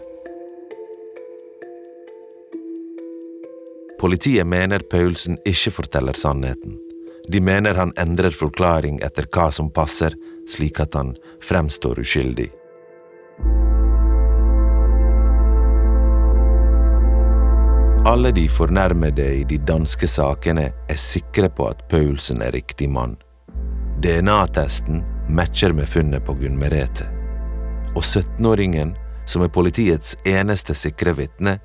Politiet 3.99 4.47
mener 4.47 4.85
Paulsen 4.87 5.35
ikke 5.47 5.73
forteller 5.81 6.15
sannheten. 6.15 6.77
De 7.27 7.41
mener 7.43 7.75
han 7.75 7.91
endrer 7.99 8.31
forklaring 8.35 9.01
etter 9.03 9.27
hva 9.31 9.49
som 9.51 9.67
passer, 9.71 10.15
slik 10.47 10.79
at 10.83 10.95
han 10.95 11.13
fremstår 11.43 11.99
uskyldig. 12.03 12.49
Alle 18.07 18.31
de 18.35 18.47
fornærmede 18.51 19.27
i 19.41 19.43
de 19.47 19.59
danske 19.59 20.07
sakene 20.07 20.69
er 20.71 20.99
sikre 20.99 21.51
på 21.51 21.67
at 21.71 21.83
Paulsen 21.91 22.43
er 22.43 22.55
riktig 22.55 22.87
mann. 22.91 23.15
DNA-testen 24.01 25.03
matcher 25.29 25.73
med 25.73 25.89
funnet 25.89 26.25
på 26.25 26.33
Gunn 26.33 26.57
Merete. 26.59 27.05
Og 27.95 28.01
17-åringen, 28.01 28.95
som 29.25 29.41
er 29.41 29.53
politiets 29.53 30.17
eneste 30.25 30.75
sikre 30.75 31.13
vitne, 31.17 31.59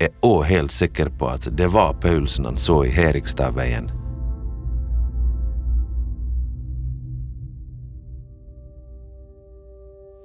er 0.00 0.14
òg 0.22 0.44
helt 0.48 0.72
sikker 0.72 1.10
på 1.18 1.28
at 1.34 1.48
det 1.56 1.68
var 1.72 1.94
Paulsen 2.02 2.48
han 2.48 2.58
så 2.58 2.82
i 2.84 2.90
Herigstadveien. 2.90 3.90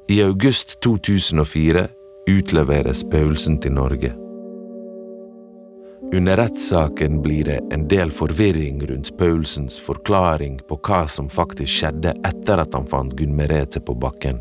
I 0.09 0.21
august 0.23 0.77
2004 0.83 1.87
utleveres 2.29 3.03
Paulsen 3.11 3.59
til 3.61 3.71
Norge. 3.71 4.26
Under 6.13 6.37
rettssaken 6.37 7.21
blir 7.21 7.43
det 7.43 7.59
en 7.71 7.87
del 7.87 8.11
forvirring 8.11 8.87
rundt 8.87 9.17
Paulsens 9.17 9.79
forklaring 9.79 10.59
på 10.69 10.79
hva 10.87 11.01
som 11.07 11.27
faktisk 11.29 11.81
skjedde 11.81 12.13
etter 12.25 12.61
at 12.63 12.77
han 12.77 12.87
fant 12.87 13.11
Gunn 13.19 13.35
Merete 13.35 13.81
på 13.83 13.95
bakken. 13.99 14.39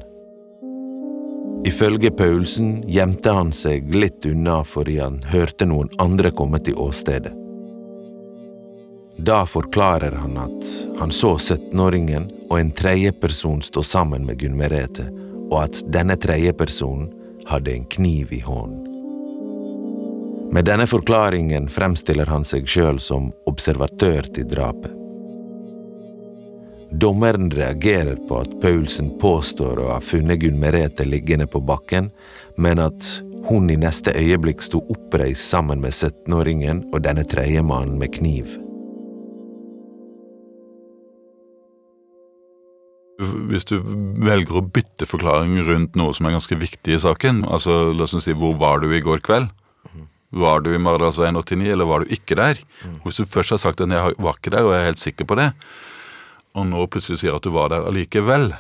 Ifølge 1.67 2.13
Paulsen 2.15 2.85
gjemte 2.87 3.35
han 3.35 3.51
seg 3.53 3.91
litt 3.91 4.27
unna 4.31 4.61
fordi 4.63 5.01
han 5.03 5.19
hørte 5.27 5.67
noen 5.67 5.91
andre 5.99 6.31
komme 6.31 6.63
til 6.63 6.79
åstedet. 6.79 7.35
Da 9.19 9.43
forklarer 9.49 10.15
han 10.23 10.39
at 10.39 10.73
han 11.01 11.11
så 11.11 11.35
17-åringen 11.35 12.29
og 12.47 12.61
en 12.61 12.71
tredjeperson 12.71 13.63
stå 13.65 13.83
sammen 13.83 14.29
med 14.29 14.39
Gunn 14.39 14.55
Merete, 14.61 15.09
og 15.51 15.65
at 15.65 15.83
denne 15.91 16.15
tredjepersonen 16.21 17.11
hadde 17.51 17.75
en 17.75 17.89
kniv 17.91 18.31
i 18.37 18.45
hånden. 18.47 18.86
Med 20.53 20.65
denne 20.65 20.87
forklaringen 20.87 21.69
fremstiller 21.69 22.31
han 22.31 22.45
seg 22.47 22.69
sjøl 22.71 23.01
som 23.03 23.33
observatør 23.51 24.29
til 24.35 24.47
drapet. 24.49 24.93
Dommeren 26.97 27.51
reagerer 27.51 28.17
på 28.29 28.39
at 28.45 28.53
Paulsen 28.63 29.11
påstår 29.21 29.81
å 29.83 29.89
ha 29.91 29.97
funnet 30.01 30.41
Gunn 30.41 30.61
Merete 30.63 31.05
liggende 31.05 31.49
på 31.51 31.61
bakken, 31.61 32.13
men 32.57 32.81
at 32.81 33.09
hun 33.51 33.69
i 33.71 33.77
neste 33.79 34.15
øyeblikk 34.17 34.63
sto 34.65 34.81
oppreist 34.93 35.51
sammen 35.51 35.83
med 35.83 35.93
17-åringen 35.93 36.87
og 36.93 37.03
denne 37.05 37.27
tredjemannen 37.27 37.99
med 38.01 38.15
kniv. 38.15 38.55
Hvis 43.51 43.65
du 43.69 43.79
velger 44.25 44.59
å 44.59 44.65
bytte 44.65 45.09
forklaring 45.09 45.59
rundt 45.67 45.95
noe 45.97 46.15
som 46.17 46.29
er 46.29 46.37
ganske 46.37 46.59
viktig 46.61 46.97
i 46.97 47.03
saken, 47.03 47.45
altså 47.49 47.91
la 47.97 48.05
oss 48.05 48.17
si 48.23 48.35
hvor 48.37 48.59
var 48.61 48.83
du 48.83 48.91
i 48.93 49.05
går 49.05 49.25
kveld? 49.27 49.53
Var 50.33 50.61
du 50.61 50.73
i 50.75 50.79
Maridalsveien 50.83 51.37
89, 51.39 51.69
eller 51.73 51.87
var 51.87 52.01
du 52.03 52.11
ikke 52.13 52.35
der? 52.37 52.59
Hvis 53.05 53.17
du 53.21 53.25
først 53.25 53.51
har 53.55 53.59
sagt 53.63 53.81
at 53.81 53.89
jeg 53.95 54.15
var 54.19 54.35
ikke 54.39 54.51
der, 54.51 54.65
og 54.67 54.73
jeg 54.75 54.83
er 54.83 54.89
helt 54.91 54.99
sikker 55.03 55.25
på 55.25 55.37
det, 55.39 55.53
og 56.57 56.67
nå 56.67 56.87
plutselig 56.91 57.21
sier 57.21 57.37
at 57.37 57.45
du 57.45 57.51
var 57.55 57.69
der 57.71 57.87
allikevel, 57.87 58.51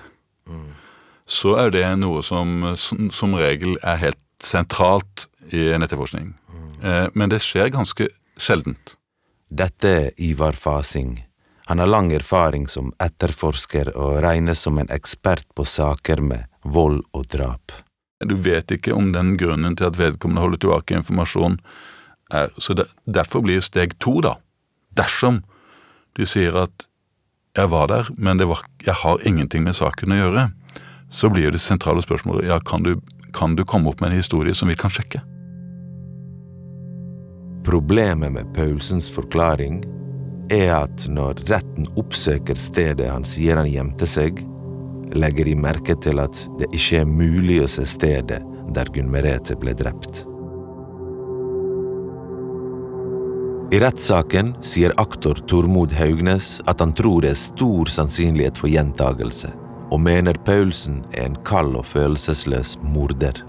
så 1.27 1.57
er 1.59 1.71
det 1.75 1.85
noe 1.99 2.23
som, 2.23 2.77
som 3.11 3.35
regel 3.35 3.77
er 3.83 3.97
helt 3.99 4.21
sentralt 4.43 5.27
i 5.51 5.73
en 5.75 5.83
etterforskning. 5.83 6.35
Eh, 6.83 7.09
Men 7.15 7.31
det 7.33 7.41
skjer 7.43 7.73
ganske 7.75 8.09
sjeldent. 8.39 8.95
Dette 9.51 9.89
er 9.89 10.11
Ivar 10.23 10.53
Fasing. 10.59 11.25
Han 11.67 11.79
har 11.83 11.87
lang 11.91 12.13
erfaring 12.15 12.69
som 12.71 12.93
etterforsker 13.03 13.91
og 13.97 14.21
regnes 14.23 14.61
som 14.63 14.79
en 14.79 14.91
ekspert 14.95 15.47
på 15.55 15.65
saker 15.67 16.21
med 16.23 16.45
vold 16.63 17.03
og 17.13 17.27
drap. 17.33 17.73
Du 18.25 18.37
vet 18.41 18.73
ikke 18.73 18.95
om 18.97 19.11
den 19.13 19.35
grunnen 19.37 19.77
til 19.77 19.91
at 19.91 19.99
vedkommende 20.01 20.41
holder 20.41 20.63
tilbake 20.63 20.97
informasjon 20.97 21.59
er 22.33 22.51
Så 22.59 22.75
derfor 23.05 23.43
blir 23.45 23.61
steg 23.61 23.99
to, 24.03 24.21
da, 24.21 24.37
dersom 24.97 25.45
du 26.17 26.25
sier 26.27 26.57
at 26.59 26.87
jeg 27.57 27.71
var 27.71 27.87
der, 27.89 28.09
men 28.17 28.39
var, 28.39 28.65
jeg 28.85 28.95
har 28.95 29.23
ingenting 29.29 29.63
med 29.65 29.77
saken 29.77 30.13
å 30.13 30.17
gjøre, 30.17 30.49
så 31.09 31.31
blir 31.31 31.53
det 31.53 31.61
sentrale 31.63 32.03
spørsmålet 32.03 32.49
ja, 32.49 32.59
kan 32.61 32.83
du, 32.83 32.97
kan 33.33 33.55
du 33.57 33.65
komme 33.65 33.93
opp 33.93 34.01
med 34.01 34.11
en 34.11 34.19
historie 34.19 34.55
som 34.55 34.69
vi 34.69 34.77
kan 34.77 34.91
sjekke? 34.91 35.23
Problemet 37.67 38.33
med 38.33 38.51
Paulsens 38.55 39.09
forklaring 39.13 39.85
er 40.53 40.73
at 40.83 41.07
når 41.11 41.41
retten 41.51 41.89
oppsøker 41.99 42.59
stedet 42.59 43.09
han 43.11 43.25
sier 43.27 43.59
han 43.59 43.71
gjemte 43.71 44.07
seg, 44.07 44.43
legger 45.15 45.47
de 45.47 45.57
merke 45.59 45.95
til 46.03 46.21
at 46.23 46.39
det 46.59 46.71
ikke 46.75 47.03
er 47.03 47.11
mulig 47.11 47.61
å 47.63 47.69
se 47.71 47.87
stedet 47.87 48.41
der 48.75 48.91
Gunn 48.95 49.11
Merete 49.13 49.57
ble 49.59 49.75
drept. 49.77 50.25
I 53.75 53.81
rettssaken 53.83 54.53
sier 54.63 54.95
aktor 55.03 55.41
Tormod 55.51 55.91
Haugnes 55.99 56.61
at 56.71 56.81
han 56.83 56.95
tror 56.95 57.25
det 57.25 57.33
er 57.35 57.41
stor 57.41 57.91
sannsynlighet 57.91 58.59
for 58.61 58.71
gjentagelse, 58.71 59.51
og 59.91 60.03
mener 60.07 60.39
Paulsen 60.47 61.01
er 61.13 61.27
en 61.27 61.39
kald 61.47 61.75
og 61.79 61.87
følelsesløs 61.91 62.77
morder. 62.87 63.43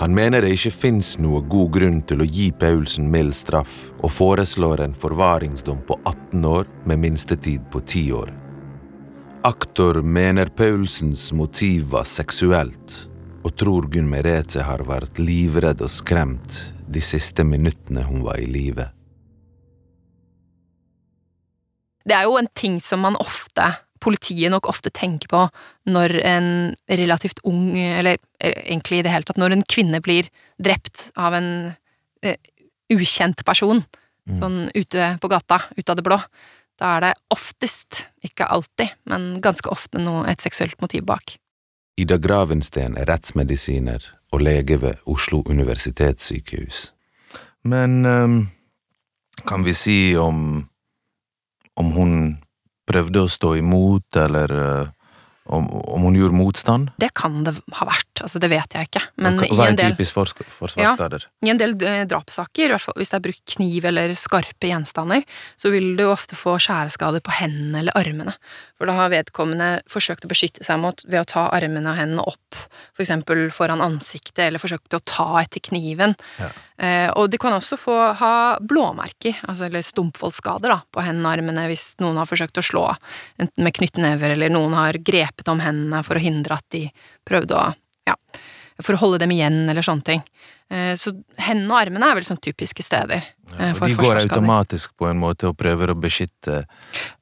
Han 0.00 0.14
mener 0.14 0.42
det 0.42 0.54
ikke 0.56 0.72
fins 0.74 1.16
noe 1.20 1.42
god 1.46 1.72
grunn 1.76 1.98
til 2.08 2.22
å 2.24 2.26
gi 2.26 2.48
Paulsen 2.58 3.10
mild 3.12 3.34
straff, 3.36 3.72
og 4.02 4.12
foreslår 4.12 4.82
en 4.86 4.94
forvaringsdom 4.96 5.82
på 5.86 5.98
18 6.08 6.46
år 6.48 6.70
med 6.88 7.02
minstetid 7.04 7.68
på 7.70 7.82
10 7.84 8.12
år. 8.22 8.32
Aktor 9.44 10.00
mener 10.02 10.46
Paulsens 10.46 11.32
motiv 11.34 11.90
var 11.92 12.06
seksuelt, 12.06 12.96
og 13.42 13.54
tror 13.58 13.88
Gunn 13.90 14.10
Merete 14.10 14.62
har 14.62 14.84
vært 14.86 15.18
livredd 15.18 15.82
og 15.82 15.90
skremt 15.90 16.60
de 16.86 17.02
siste 17.02 17.44
minuttene 17.44 18.04
hun 18.06 18.22
var 18.22 18.38
i 18.38 18.46
live. 18.46 18.86
Det 22.06 22.14
er 22.16 22.26
jo 22.26 22.38
en 22.38 22.50
ting 22.54 22.80
som 22.82 23.02
man 23.02 23.18
ofte, 23.22 23.66
politiet 24.02 24.50
nok 24.52 24.68
ofte 24.70 24.90
tenker 24.94 25.30
på 25.30 25.42
når 25.90 26.16
en 26.26 26.48
relativt 26.90 27.42
ung, 27.48 27.76
eller 27.78 28.18
eh, 28.42 28.56
egentlig 28.66 29.00
i 29.00 29.04
det 29.06 29.12
hele 29.14 29.28
tatt, 29.28 29.40
når 29.40 29.56
en 29.56 29.66
kvinne 29.70 30.02
blir 30.04 30.28
drept 30.62 31.10
av 31.14 31.36
en 31.38 31.50
eh, 32.26 32.38
ukjent 32.92 33.44
person, 33.46 33.84
sånn 34.38 34.68
ute 34.74 35.16
på 35.18 35.30
gata, 35.30 35.58
ut 35.74 35.88
av 35.90 35.98
det 35.98 36.04
blå. 36.06 36.18
Da 36.78 36.96
er 36.96 37.04
det 37.04 37.12
oftest, 37.34 38.06
ikke 38.22 38.46
alltid, 38.46 38.92
men 39.10 39.40
ganske 39.42 39.70
ofte 39.70 40.00
noe, 40.02 40.26
et 40.30 40.42
seksuelt 40.42 40.78
motiv 40.82 41.06
bak. 41.08 41.36
Ida 42.00 42.16
Gravensten 42.22 42.96
er 42.96 43.08
rettsmedisiner 43.10 44.04
og 44.32 44.42
lege 44.42 44.78
ved 44.80 45.02
Oslo 45.06 45.42
universitetssykehus. 45.46 46.90
Men 47.68 48.06
um, 48.06 48.38
kan 49.46 49.66
vi 49.66 49.74
si 49.76 49.98
om 50.16 50.68
om 51.76 51.92
hun 51.96 52.41
prøvde 52.88 53.24
å 53.24 53.30
stå 53.30 53.54
imot, 53.60 54.18
eller 54.18 54.56
eh, 54.58 54.90
om, 55.44 55.66
om 55.70 56.02
hun 56.06 56.16
gjorde 56.16 56.36
motstand? 56.36 56.90
Det 57.02 57.10
kan 57.18 57.42
det 57.46 57.56
ha 57.78 57.86
vært, 57.88 58.22
altså 58.22 58.40
det 58.42 58.50
vet 58.52 58.76
jeg 58.76 58.88
ikke, 58.88 59.02
men 59.24 59.40
Hva 59.42 59.66
er 59.66 59.72
en 59.72 59.78
del 59.80 59.94
typisk 59.96 60.20
forsvarsskader? 60.20 61.26
Ja, 61.26 61.48
I 61.48 61.52
en 61.54 61.60
del 61.60 61.74
eh, 61.88 62.02
drapssaker, 62.10 62.76
hvis 62.98 63.10
det 63.12 63.18
er 63.18 63.24
brukt 63.24 63.54
kniv 63.56 63.88
eller 63.90 64.14
skarpe 64.18 64.70
gjenstander, 64.70 65.26
så 65.60 65.72
vil 65.74 65.92
du 65.98 66.04
ofte 66.08 66.38
få 66.38 66.56
skjæreskader 66.62 67.24
på 67.24 67.34
hendene 67.40 67.82
eller 67.82 67.98
armene. 67.98 68.36
For 68.78 68.90
da 68.90 68.96
har 68.98 69.12
vedkommende 69.12 69.70
forsøkt 69.90 70.26
å 70.26 70.30
beskytte 70.30 70.66
seg 70.66 70.80
mot 70.82 71.02
ved 71.08 71.24
å 71.24 71.28
ta 71.34 71.48
armene 71.54 71.90
og 71.90 71.98
hendene 71.98 72.26
opp, 72.26 72.62
for 72.94 73.04
eksempel 73.04 73.48
foran 73.54 73.82
ansiktet, 73.84 74.46
eller 74.46 74.62
forsøkt 74.62 74.94
å 74.94 75.02
ta 75.06 75.28
etter 75.42 75.62
kniven. 75.66 76.14
Eh, 76.38 76.62
og 76.82 77.28
de 77.30 77.38
kan 77.38 77.54
også 77.54 77.76
få 77.78 77.96
ha 78.18 78.34
blåmerker, 78.58 79.36
altså 79.46 79.68
eller 79.68 79.84
stumpvollskader 79.86 80.72
da, 80.72 80.80
på 80.90 81.04
hendene 81.04 81.28
og 81.28 81.36
armene 81.36 81.66
hvis 81.70 81.92
noen 82.02 82.18
har 82.18 82.26
forsøkt 82.26 82.58
å 82.58 82.64
slå, 82.66 82.86
enten 83.38 83.62
med 83.62 83.76
knyttnever 83.76 84.34
eller 84.34 84.50
noen 84.50 84.74
har 84.74 84.98
grepet 84.98 85.50
om 85.52 85.62
hendene 85.62 86.02
for 86.06 86.18
å 86.18 86.24
hindre 86.24 86.58
at 86.58 86.66
de 86.74 86.88
prøvde 87.28 87.54
å 87.54 87.68
ja, 88.08 88.16
for 88.82 88.96
å 88.96 89.02
holde 89.02 89.22
dem 89.22 89.34
igjen, 89.34 89.62
eller 89.70 89.84
sånne 89.84 90.06
ting. 90.08 90.24
Eh, 90.72 90.94
Så 90.96 91.12
hendene 91.42 91.70
og 91.74 91.80
armene 91.82 92.08
er 92.08 92.18
vel 92.18 92.26
sånn 92.26 92.40
typiske 92.42 92.84
steder 92.84 93.20
eh, 93.20 93.72
Og 93.72 93.78
for 93.78 93.90
de 93.90 93.96
går 93.98 94.22
automatisk 94.22 94.94
på 94.98 95.08
en 95.10 95.20
måte 95.20 95.50
og 95.50 95.58
prøver 95.60 95.92
å 95.92 95.98
beskytte 95.98 96.62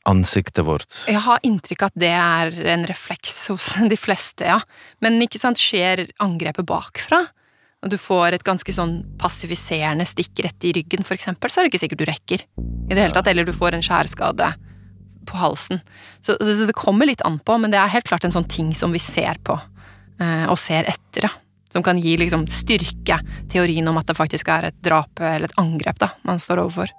ansiktet 0.09 0.63
vårt. 0.67 1.03
Jeg 1.11 1.23
har 1.25 1.43
inntrykk 1.47 1.85
av 1.85 1.93
at 1.93 2.01
det 2.05 2.13
er 2.15 2.55
en 2.77 2.87
refleks 2.89 3.37
hos 3.53 3.73
de 3.93 3.99
fleste, 3.99 4.47
ja. 4.47 4.61
Men 5.03 5.19
ikke 5.25 5.43
sant, 5.43 5.61
skjer 5.61 6.07
angrepet 6.23 6.69
bakfra, 6.69 7.25
og 7.81 7.93
du 7.93 7.97
får 7.97 8.37
et 8.37 8.45
ganske 8.45 8.73
sånn 8.77 8.99
passiviserende 9.21 10.05
stikk 10.09 10.43
rett 10.45 10.69
i 10.69 10.75
ryggen, 10.77 11.05
for 11.07 11.17
eksempel, 11.17 11.51
så 11.51 11.61
er 11.61 11.67
det 11.67 11.73
ikke 11.73 11.83
sikkert 11.87 12.03
du 12.03 12.09
rekker 12.11 12.45
i 12.45 12.93
det 12.93 13.01
hele 13.01 13.15
tatt, 13.17 13.31
eller 13.31 13.49
du 13.49 13.55
får 13.57 13.77
en 13.77 13.85
skjærskade 13.85 14.51
på 15.31 15.41
halsen. 15.41 15.81
Så, 16.21 16.37
så, 16.37 16.67
det 16.69 16.77
kommer 16.77 17.09
litt 17.09 17.25
an 17.25 17.39
på, 17.41 17.57
men 17.61 17.73
det 17.73 17.81
er 17.81 17.93
helt 17.93 18.09
klart 18.09 18.27
en 18.27 18.35
sånn 18.35 18.49
ting 18.51 18.75
som 18.77 18.93
vi 18.93 19.01
ser 19.01 19.41
på, 19.47 19.57
eh, 20.21 20.45
og 20.51 20.59
ser 20.61 20.91
etter, 20.93 21.31
ja. 21.31 21.33
Som 21.71 21.85
kan 21.87 22.01
gi 22.03 22.17
liksom 22.19 22.49
styrke 22.51 23.21
teorien 23.53 23.87
om 23.87 23.99
at 24.01 24.09
det 24.11 24.17
faktisk 24.19 24.49
er 24.51 24.73
et 24.73 24.81
drap 24.83 25.21
eller 25.23 25.47
et 25.47 25.61
angrep 25.61 26.01
da, 26.03 26.09
man 26.27 26.43
står 26.43 26.65
overfor. 26.65 26.91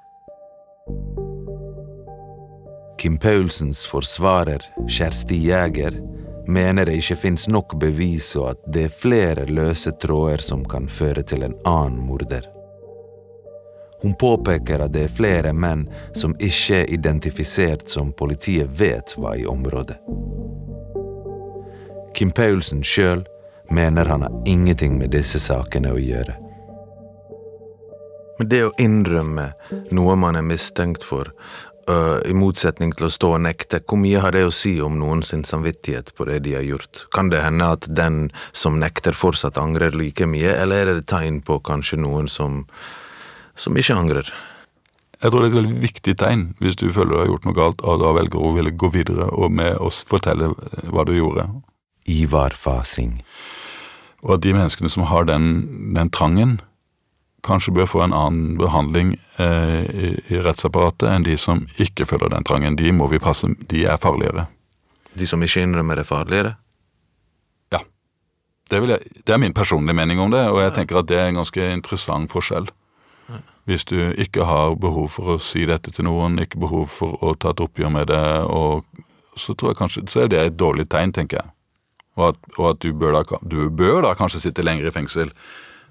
Kim 3.01 3.17
Paulsens 3.19 3.83
forsvarer, 3.89 4.63
Kjersti 4.87 5.41
Jæger, 5.49 5.97
mener 6.51 6.85
det 6.85 6.99
ikke 6.99 7.15
finnes 7.25 7.47
nok 7.47 7.75
bevis 7.79 8.33
og 8.39 8.49
at 8.53 8.63
det 8.73 8.87
er 8.87 8.97
flere 9.03 9.45
løse 9.47 9.93
tråder 10.01 10.43
som 10.43 10.65
kan 10.67 10.89
føre 10.89 11.23
til 11.23 11.45
en 11.47 11.55
annen 11.65 12.01
morder. 12.07 12.47
Hun 14.01 14.15
påpeker 14.17 14.81
at 14.81 14.93
det 14.93 15.05
er 15.05 15.13
flere 15.13 15.53
menn 15.53 15.85
som 16.17 16.33
ikke 16.39 16.81
er 16.81 16.93
identifisert 16.93 17.89
som 17.89 18.13
politiet 18.17 18.71
vet 18.79 19.13
var 19.17 19.37
i 19.37 19.45
området. 19.45 19.99
Kim 22.17 22.31
Paulsen 22.31 22.83
sjøl 22.83 23.23
mener 23.69 24.05
han 24.05 24.25
har 24.25 24.41
ingenting 24.45 24.97
med 24.97 25.13
disse 25.13 25.39
sakene 25.39 25.93
å 25.93 26.01
gjøre. 26.01 26.35
Men 28.39 28.49
det 28.49 28.63
å 28.65 28.73
innrømme 28.81 29.51
noe 29.93 30.15
man 30.17 30.35
er 30.39 30.45
mistenkt 30.45 31.05
for, 31.05 31.29
i 31.89 32.33
motsetning 32.37 32.91
til 32.93 33.07
å 33.07 33.11
stå 33.13 33.31
og 33.37 33.41
nekte, 33.45 33.79
hvor 33.87 33.99
mye 34.01 34.21
har 34.21 34.35
det 34.35 34.43
å 34.47 34.53
si 34.53 34.75
om 34.83 34.99
noen 34.99 35.23
sin 35.25 35.41
samvittighet 35.47 36.11
på 36.17 36.27
det 36.29 36.41
de 36.45 36.53
har 36.59 36.67
gjort? 36.67 37.05
Kan 37.15 37.31
det 37.33 37.41
hende 37.41 37.71
at 37.75 37.87
den 37.89 38.29
som 38.53 38.77
nekter 38.81 39.17
fortsatt 39.17 39.57
angrer 39.61 39.95
like 39.97 40.27
mye, 40.29 40.53
eller 40.53 40.85
er 40.85 40.99
det 40.99 41.09
tegn 41.11 41.41
på 41.45 41.57
kanskje 41.65 42.01
noen 42.03 42.29
som, 42.31 42.63
som 43.55 43.77
ikke 43.77 43.97
angrer? 43.97 44.29
Jeg 45.21 45.29
tror 45.29 45.43
det 45.43 45.49
er 45.49 45.51
et 45.51 45.59
veldig 45.59 45.81
viktig 45.83 46.13
tegn 46.17 46.45
hvis 46.61 46.79
du 46.81 46.87
føler 46.89 47.13
du 47.13 47.19
har 47.19 47.27
gjort 47.29 47.43
noe 47.45 47.57
galt, 47.57 47.83
og 47.85 48.01
da 48.01 48.13
velger 48.17 48.41
å 48.41 48.53
ville 48.55 48.73
gå 48.73 48.89
videre 48.93 49.27
og 49.29 49.53
med 49.53 49.77
oss 49.77 50.01
fortelle 50.07 50.49
hva 50.89 51.05
du 51.05 51.13
gjorde. 51.13 51.45
Ivar 52.09 52.55
Fasing. 52.57 53.19
Og 54.25 54.35
at 54.37 54.43
de 54.45 54.53
menneskene 54.55 54.89
som 54.89 55.05
har 55.09 55.27
den, 55.29 55.93
den 55.93 56.09
trangen, 56.13 56.57
kanskje 57.45 57.73
bør 57.75 57.89
få 57.89 58.01
en 58.05 58.15
annen 58.15 58.57
behandling 58.59 59.13
eh, 59.41 59.83
i, 59.89 60.09
i 60.33 60.41
rettsapparatet 60.43 61.09
enn 61.09 61.25
de 61.25 61.37
som 61.39 61.63
ikke 61.81 62.07
føler 62.09 62.33
den 62.33 62.45
trangen. 62.47 62.77
De 62.79 62.91
må 62.95 63.07
vi 63.11 63.21
passe, 63.21 63.49
de 63.71 63.85
er 63.85 64.01
farligere. 64.01 64.47
De 65.17 65.27
som 65.27 65.41
ikke 65.43 65.63
innrømmer 65.65 65.99
det 65.99 66.07
farligere? 66.07 66.55
Ja. 67.73 67.81
Det, 68.69 68.83
jeg, 68.93 69.15
det 69.25 69.35
er 69.35 69.41
min 69.41 69.57
personlige 69.57 69.97
mening 69.97 70.21
om 70.23 70.31
det, 70.33 70.45
og 70.49 70.61
jeg 70.63 70.75
tenker 70.77 71.01
at 71.01 71.09
det 71.11 71.19
er 71.19 71.31
en 71.31 71.41
ganske 71.41 71.71
interessant 71.73 72.31
forskjell. 72.31 72.69
Hvis 73.69 73.85
du 73.85 73.97
ikke 74.17 74.45
har 74.47 74.75
behov 74.81 75.11
for 75.13 75.35
å 75.35 75.41
si 75.41 75.67
dette 75.69 75.93
til 75.93 76.07
noen, 76.07 76.39
ikke 76.41 76.59
behov 76.63 76.87
for 76.91 77.19
å 77.23 77.35
ta 77.37 77.53
et 77.53 77.61
oppgjør 77.61 77.91
med 77.93 78.09
det, 78.09 78.21
så 79.39 79.53
tror 79.53 79.71
jeg 79.71 79.79
kanskje, 79.79 80.05
så 80.11 80.23
er 80.23 80.31
det 80.31 80.39
et 80.41 80.57
dårlig 80.57 80.87
tegn, 80.91 81.13
tenker 81.15 81.39
jeg. 81.39 81.53
Og 82.19 82.31
at, 82.31 82.39
og 82.57 82.65
at 82.73 82.81
du, 82.83 82.89
bør 82.97 83.19
da, 83.19 83.39
du 83.47 83.69
bør 83.69 84.01
da 84.03 84.15
kanskje 84.17 84.41
sitte 84.43 84.65
lenger 84.65 84.89
i 84.89 84.93
fengsel 84.95 85.29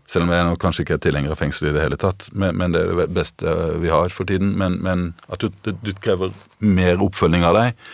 selv 0.09 0.27
om 0.27 0.33
jeg 0.35 0.47
nå 0.47 0.57
kanskje 0.61 0.85
ikke 0.85 0.97
er 0.99 1.03
tilhenger 1.05 1.35
av 1.35 1.41
fengsel 1.41 1.71
i 1.71 1.75
det 1.77 1.85
hele 1.85 1.99
tatt, 2.01 2.29
men, 2.33 2.57
men, 2.59 2.75
det 2.75 2.83
er 2.83 3.03
det 3.03 3.09
beste 3.15 3.55
vi 3.83 3.93
har 3.93 4.13
for 4.15 4.29
tiden. 4.29 4.53
Men, 4.59 4.79
men 4.85 5.11
at 5.31 5.45
du, 5.45 5.51
du, 5.71 5.93
krever 6.03 6.33
mer 6.59 7.03
oppfølging 7.03 7.47
av 7.47 7.57
deg. 7.59 7.87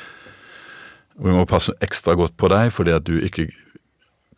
Og 1.20 1.28
vi 1.28 1.36
må 1.36 1.46
passe 1.48 1.74
ekstra 1.84 2.16
godt 2.18 2.36
på 2.36 2.50
deg 2.52 2.72
fordi 2.74 2.94
at 2.96 3.06
du 3.08 3.18
ikke 3.18 3.48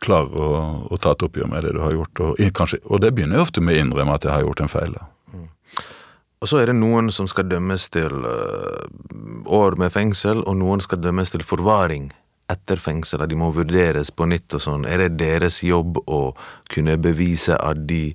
klarer 0.03 0.31
å, 0.31 0.49
å 0.87 0.99
ta 1.01 1.11
et 1.11 1.23
oppgjør 1.27 1.49
med 1.51 1.65
det 1.67 1.73
du 1.75 1.81
har 1.83 1.95
gjort. 1.95 2.23
Og, 2.23 2.43
kanskje, 2.55 2.81
og 2.87 3.03
det 3.03 3.13
begynner 3.15 3.39
jo 3.39 3.47
ofte 3.47 3.63
med 3.63 3.75
å 3.75 3.83
innrømme 3.83 4.15
at 4.15 4.27
jeg 4.27 4.33
har 4.35 4.45
gjort 4.45 4.63
en 4.63 4.71
feil. 4.71 4.95
da. 4.95 5.09
Mm. 5.35 5.49
Og 6.39 6.47
så 6.47 6.61
er 6.61 6.71
det 6.71 6.77
noen 6.79 7.11
som 7.11 7.27
skal 7.27 7.49
dømmes 7.51 7.89
til 7.91 8.15
uh, 8.23 9.51
år 9.59 9.75
med 9.79 9.91
fengsel, 9.91 10.43
og 10.47 10.55
noen 10.61 10.83
skal 10.83 11.01
dømmes 11.03 11.35
til 11.35 11.43
forvaring 11.43 12.07
etter 12.49 12.81
fengselet, 12.81 13.29
de 13.29 13.37
må 13.37 13.51
vurderes 13.53 14.11
på 14.11 14.27
nytt 14.29 14.57
og 14.57 14.63
sånn. 14.63 14.85
Er 14.89 15.03
det 15.05 15.17
deres 15.21 15.61
jobb 15.63 16.01
å 16.09 16.21
kunne 16.71 16.97
bevise 17.01 17.57
at 17.57 17.83
de, 17.89 18.13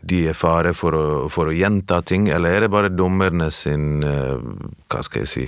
de 0.00 0.26
er 0.30 0.38
fare 0.38 0.74
for 0.78 0.96
å, 0.96 1.06
for 1.32 1.50
å, 1.50 1.56
gjenta 1.56 2.00
ting, 2.06 2.28
eller 2.30 2.56
er 2.56 2.66
det 2.66 2.72
bare 2.72 2.92
dommerne 2.94 3.50
sin 3.54 4.04
uh, 4.06 4.38
Hva 4.90 5.02
skal 5.02 5.24
jeg 5.24 5.32
si 5.32 5.46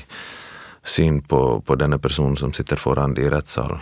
syn 0.85 1.23
på, 1.25 1.61
på, 1.65 1.77
denne 1.81 1.99
personen 2.03 2.37
som 2.37 2.53
sitter 2.53 2.81
foran 2.81 3.15
de 3.17 3.25
i 3.25 3.31
rettssalen? 3.33 3.81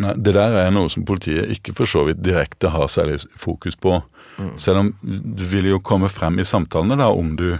Nei, 0.00 0.14
Det 0.16 0.32
der 0.32 0.54
er 0.62 0.70
noe 0.72 0.88
som 0.88 1.04
politiet 1.04 1.50
ikke 1.52 1.74
for 1.76 1.90
så 1.90 2.06
vidt 2.06 2.22
direkte 2.24 2.70
har 2.72 2.88
særlig 2.88 3.20
fokus 3.36 3.76
på. 3.76 3.98
Mm. 4.38 4.54
Selv 4.62 4.80
om 4.80 4.94
du 5.02 5.44
vil 5.50 5.68
jo 5.74 5.82
komme 5.84 6.08
frem 6.08 6.40
i 6.40 6.48
samtalene 6.48 6.96
da 7.02 7.10
om 7.12 7.34
du 7.36 7.50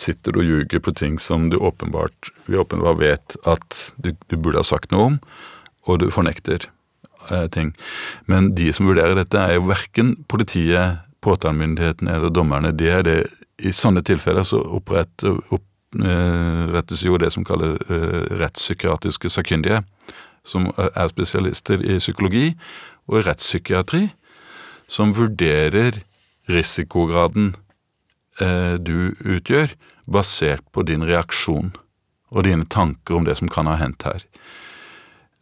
sitter 0.00 0.36
og 0.38 0.46
ljuger 0.46 0.82
på 0.82 0.94
ting 0.96 1.18
som 1.22 1.50
du 1.50 1.58
åpenbart, 1.58 2.30
vi 2.46 2.58
åpenbart 2.60 3.00
vet 3.00 3.36
at 3.48 3.80
du, 3.96 4.12
du 4.28 4.36
burde 4.36 4.60
ha 4.60 4.66
sagt 4.66 4.92
noe 4.94 5.10
om, 5.12 5.18
og 5.86 6.00
du 6.02 6.08
fornekter 6.14 6.68
eh, 7.30 7.46
ting. 7.52 7.72
Men 8.30 8.52
de 8.58 8.70
som 8.74 8.88
vurderer 8.90 9.16
dette, 9.18 9.38
er 9.40 9.58
jo 9.58 9.68
verken 9.70 10.14
politiet, 10.30 11.02
påtalemyndigheten 11.26 12.10
eller 12.12 12.30
dommerne. 12.30 12.74
De 12.76 12.90
er 12.92 13.02
det, 13.06 13.16
I 13.58 13.72
sånne 13.74 14.02
tilfeller 14.06 14.46
så 14.46 14.60
opprettes 14.78 15.40
opp, 15.50 15.64
jo 15.96 17.18
det 17.18 17.30
som 17.32 17.46
kalles 17.46 17.78
eh, 17.88 18.26
rettspsykiatriske 18.36 19.30
sakkyndige, 19.32 19.80
som 20.46 20.68
er 20.76 21.08
spesialister 21.10 21.80
i 21.82 21.96
psykologi 21.98 22.50
og 23.08 23.24
rettspsykiatri, 23.26 24.04
som 24.86 25.14
vurderer 25.16 25.98
risikograden 26.52 27.54
Eh, 28.40 28.74
du 28.74 29.16
utgjør, 29.24 29.72
basert 30.06 30.64
på 30.72 30.84
din 30.86 31.04
reaksjon 31.06 31.72
og 32.30 32.44
dine 32.44 32.66
tanker 32.68 33.16
om 33.16 33.24
det 33.26 33.38
som 33.38 33.48
kan 33.50 33.68
ha 33.70 33.78
hendt 33.80 34.04
her. 34.04 34.26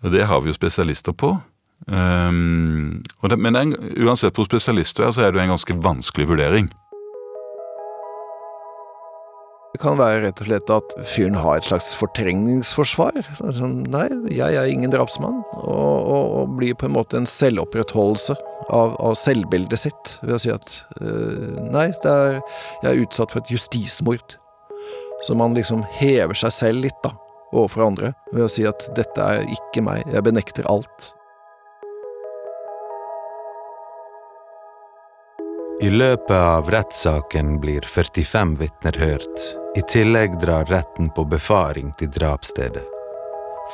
Og 0.04 0.12
Det 0.12 0.26
har 0.28 0.40
vi 0.40 0.52
jo 0.52 0.56
spesialister 0.56 1.12
på. 1.12 1.40
Um, 1.86 3.02
det, 3.28 3.36
men 3.36 3.56
en, 3.56 3.74
uansett 4.00 4.36
hvor 4.36 4.46
spesialist 4.46 4.96
du 4.96 5.02
er, 5.04 5.12
så 5.12 5.24
er 5.24 5.32
det 5.32 5.42
en 5.42 5.52
ganske 5.52 5.76
vanskelig 5.84 6.28
vurdering. 6.28 6.70
Det 9.74 9.80
kan 9.82 9.96
være 9.98 10.20
rett 10.22 10.38
og 10.38 10.46
slett 10.46 10.68
at 10.70 10.92
fyren 11.10 11.34
har 11.34 11.58
et 11.58 11.66
slags 11.66 11.88
fortrengningsforsvar. 11.98 13.16
Sånn, 13.40 13.80
nei, 13.90 14.04
jeg 14.30 14.54
er 14.54 14.70
ingen 14.70 14.92
drapsmann. 14.92 15.40
Og, 15.50 15.96
og, 15.98 16.28
og, 16.38 16.52
blir 16.60 16.76
på 16.78 16.86
en 16.86 16.94
måte 16.94 17.18
en 17.18 17.26
selvopprettholdelse 17.26 18.36
av, 18.70 18.94
av 19.02 19.16
selvbildet 19.18 19.82
sitt 19.82 20.12
ved 20.22 20.36
å 20.36 20.38
si 20.44 20.52
at 20.54 20.76
øh, 21.00 21.58
nei, 21.74 21.88
er, 21.90 22.38
jeg 22.84 22.92
er 22.92 23.02
utsatt 23.02 23.34
for 23.34 23.42
et 23.42 23.50
justismord. 23.50 24.36
Så 25.26 25.34
man 25.34 25.58
liksom 25.58 25.82
hever 25.98 26.38
seg 26.38 26.54
selv 26.54 26.86
litt, 26.86 27.02
da, 27.02 27.10
overfor 27.50 27.88
andre, 27.88 28.12
ved 28.30 28.46
å 28.46 28.52
si 28.54 28.68
at 28.70 28.86
dette 28.94 29.26
er 29.26 29.42
ikke 29.58 29.82
meg, 29.82 30.06
jeg 30.06 30.22
benekter 30.28 30.70
alt. 30.70 31.10
I 35.82 35.90
løpet 35.90 36.38
av 36.38 36.70
rettssaken 36.70 37.58
blir 37.58 37.82
45 37.82 38.56
vitner 38.62 39.02
hørt. 39.02 39.50
I 39.76 39.82
tillegg 39.82 40.40
drar 40.40 40.64
retten 40.64 41.10
på 41.10 41.24
befaring 41.24 41.92
til 41.98 42.10
drapsstedet. 42.10 42.84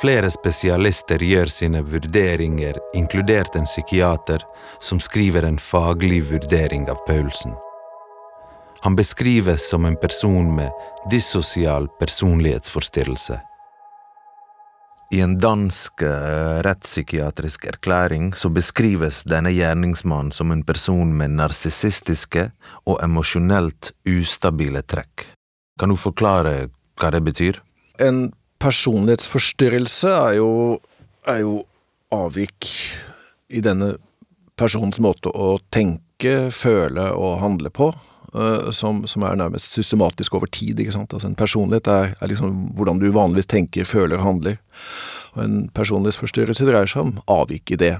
Flere 0.01 0.31
spesialister 0.31 1.21
gjør 1.21 1.51
sine 1.51 1.81
vurderinger, 1.85 2.79
inkludert 2.97 3.55
en 3.55 3.67
psykiater, 3.69 4.41
som 4.79 4.99
skriver 4.99 5.45
en 5.45 5.59
faglig 5.59 6.23
vurdering 6.31 6.87
av 6.89 7.03
Paulsen. 7.05 7.53
Han 8.81 8.95
beskrives 8.97 9.69
som 9.69 9.85
en 9.85 9.95
person 9.95 10.55
med 10.55 10.71
dissosial 11.11 11.85
personlighetsforstyrrelse. 11.99 13.37
I 15.13 15.19
en 15.21 15.35
dansk 15.37 16.01
uh, 16.01 16.63
rettspsykiatrisk 16.65 17.67
erklæring 17.67 18.31
så 18.33 18.49
beskrives 18.49 19.21
denne 19.27 19.51
gjerningsmannen 19.53 20.31
som 20.33 20.55
en 20.55 20.63
person 20.65 21.11
med 21.17 21.35
narsissistiske 21.35 22.47
og 22.87 23.03
emosjonelt 23.03 23.91
ustabile 24.07 24.81
trekk. 24.81 25.27
Kan 25.79 25.93
du 25.93 25.97
forklare 25.99 26.69
hva 26.99 27.11
det 27.13 27.23
betyr? 27.25 27.59
En 28.01 28.31
personlighetsforstyrrelse 28.61 30.11
er 30.11 30.37
jo, 30.39 30.51
er 31.29 31.43
jo 31.43 31.61
avvik 32.13 32.69
i 33.51 33.61
denne 33.63 33.95
personens 34.59 35.01
måte 35.01 35.31
å 35.31 35.55
tenke, 35.73 36.51
føle 36.53 37.07
og 37.17 37.39
handle 37.41 37.71
på, 37.73 37.89
uh, 38.35 38.69
som, 38.75 39.01
som, 39.09 39.25
er 39.25 39.39
nærmest 39.39 39.73
systematisk 39.73 40.37
over 40.37 40.51
tid. 40.53 40.79
ikke 40.79 40.93
sant? 40.93 41.13
Altså 41.13 41.31
En 41.31 41.39
personlighet 41.39 41.89
er, 41.89 42.13
er 42.19 42.31
liksom 42.31 42.71
hvordan 42.77 43.01
du 43.01 43.09
vanligvis 43.15 43.49
tenker, 43.49 43.89
føler 43.89 44.19
og 44.19 44.27
handler. 44.27 44.59
Og 45.33 45.43
en 45.45 45.57
personlighetsforstyrrelse 45.73 46.67
dreier 46.67 46.91
seg 46.91 47.07
om 47.07 47.15
avvik 47.31 47.73
i 47.73 47.79
det. 47.81 47.95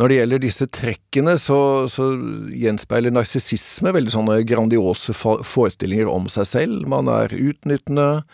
Når 0.00 0.08
det 0.08 0.16
gjelder 0.16 0.40
disse 0.40 0.66
trekkene, 0.72 1.34
så, 1.40 1.58
så 1.92 2.08
gjenspeiler 2.56 3.12
narsissisme 3.12 3.92
veldig 3.92 4.14
sånne 4.14 4.38
grandiose 4.48 5.12
forestillinger 5.14 6.08
om 6.08 6.30
seg 6.32 6.48
selv. 6.48 6.86
Man 6.88 7.10
er 7.12 7.34
utnyttende, 7.36 8.24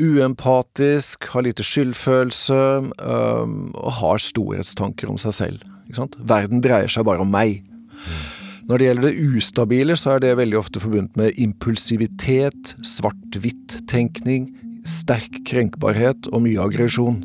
uempatisk, 0.00 1.28
har 1.32 1.44
lite 1.44 1.64
skyldfølelse 1.64 2.60
um, 2.96 3.58
og 3.76 3.92
har 4.00 4.24
storhetstanker 4.24 5.12
om 5.12 5.20
seg 5.20 5.36
selv. 5.36 5.68
Verden 6.26 6.64
dreier 6.64 6.90
seg 6.90 7.06
bare 7.08 7.24
om 7.24 7.30
meg. 7.32 7.60
Når 8.66 8.80
det 8.80 8.88
gjelder 8.88 9.06
det 9.06 9.28
ustabile, 9.36 9.94
så 10.00 10.16
er 10.16 10.24
det 10.24 10.36
veldig 10.40 10.58
ofte 10.58 10.82
forbundet 10.82 11.14
med 11.20 11.36
impulsivitet, 11.38 12.72
svart-hvitt-tenkning, 12.96 14.48
sterk 14.86 15.44
krenkbarhet 15.46 16.26
og 16.32 16.42
mye 16.48 16.64
aggresjon. 16.64 17.20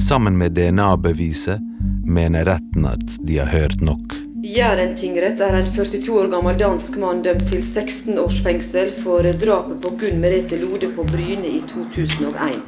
Sammen 0.00 0.38
med 0.38 0.52
DNA-beviset 0.52 1.60
mener 2.06 2.44
retten 2.44 2.86
at 2.86 3.26
de 3.26 3.38
har 3.38 3.46
hørt 3.46 3.80
nok. 3.80 4.14
Jæren 4.44 4.92
tingrett 4.96 5.40
er 5.40 5.56
en 5.58 5.70
42 5.74 6.12
år 6.12 6.28
gammel 6.30 6.58
dansk 6.60 6.98
mann 7.00 7.22
dømt 7.24 7.48
til 7.48 7.62
16 7.62 8.18
års 8.20 8.42
fengsel 8.44 8.92
for 9.02 9.24
drapet 9.40 9.80
på 9.82 9.94
Gunn 10.00 10.20
Merete 10.20 10.60
Lode 10.60 10.92
på 10.94 11.06
Bryne 11.08 11.48
i 11.48 11.62
2001. 11.72 12.60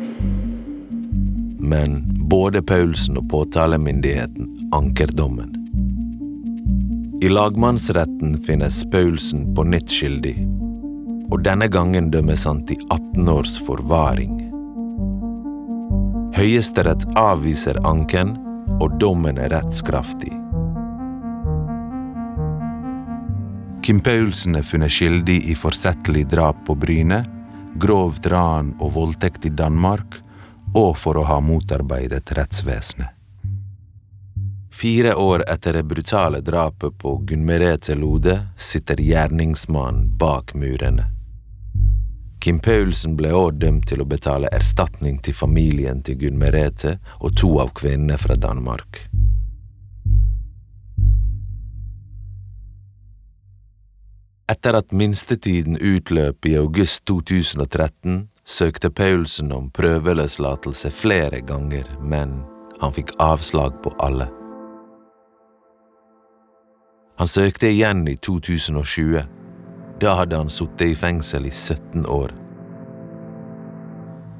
Men 1.61 2.01
både 2.33 2.62
Paulsen 2.62 3.21
og 3.21 3.29
påtalemyndigheten 3.31 4.73
anker 4.75 5.12
dommen. 5.12 5.55
I 7.23 7.29
lagmannsretten 7.29 8.41
finnes 8.47 8.85
Paulsen 8.91 9.51
på 9.55 9.69
nytt 9.69 9.93
skyldig, 9.93 10.37
og 11.29 11.43
denne 11.45 11.69
gangen 11.69 12.11
dømmes 12.11 12.49
han 12.49 12.64
til 12.67 12.81
18 12.88 13.29
års 13.29 13.59
forvaring. 13.67 14.48
Høyesterett 16.37 17.07
avviser 17.17 17.79
anken, 17.88 18.37
og 18.79 18.99
dommen 19.01 19.38
er 19.41 19.53
rettskraftig. 19.55 20.35
Kim 23.83 24.01
Paulsen 24.05 24.59
er 24.59 24.67
funnet 24.69 24.93
skyldig 24.93 25.38
i 25.49 25.55
forsettlig 25.57 26.27
drap 26.29 26.61
på 26.67 26.77
Bryne, 26.77 27.23
grovt 27.81 28.27
ran 28.29 28.75
og 28.79 28.93
voldtekt 28.99 29.49
i 29.49 29.55
Danmark, 29.55 30.21
og 30.77 30.93
for 31.01 31.17
å 31.17 31.25
ha 31.25 31.38
motarbeidet 31.41 32.35
rettsvesenet. 32.37 33.14
Fire 34.79 35.17
år 35.19 35.43
etter 35.51 35.75
det 35.75 35.88
brutale 35.91 36.38
drapet 36.45 36.99
på 37.03 37.17
Gunn 37.27 37.43
Merete 37.49 37.97
Lode 37.99 38.37
sitter 38.55 39.01
gjerningsmannen 39.03 40.12
bak 40.21 40.55
murene. 40.55 41.18
Kim 42.40 42.61
Paulsen 42.62 43.16
ble 43.18 43.33
også 43.35 43.59
dømt 43.64 43.88
til 43.90 44.03
å 44.03 44.07
betale 44.09 44.51
erstatning 44.55 45.18
til 45.22 45.35
familien 45.35 46.03
til 46.07 46.20
Gunn 46.20 46.38
Merete 46.38 46.98
og 47.18 47.35
to 47.37 47.57
av 47.62 47.72
kvinnene 47.74 48.18
fra 48.20 48.38
Danmark. 48.38 49.03
Etter 54.48 54.79
at 54.79 54.94
minstetiden 54.96 55.77
utløp 55.77 56.46
i 56.48 56.55
august 56.57 57.05
2013, 57.11 58.29
søkte 58.48 58.88
Paulsen 58.90 59.53
om 59.53 59.68
prøveløslatelse 59.77 60.88
flere 60.94 61.42
ganger, 61.44 61.85
men 62.01 62.38
han 62.81 62.94
fikk 62.96 63.12
avslag 63.20 63.77
på 63.85 63.92
alle. 64.01 64.31
Han 67.18 67.29
søkte 67.29 67.68
igjen 67.68 68.07
i 68.09 68.16
2020. 68.16 69.27
Da 70.01 70.15
hadde 70.15 70.37
han 70.37 70.51
sittet 70.51 70.93
i 70.93 70.95
fengsel 70.97 71.47
i 71.47 71.51
17 71.51 72.07
år. 72.07 72.33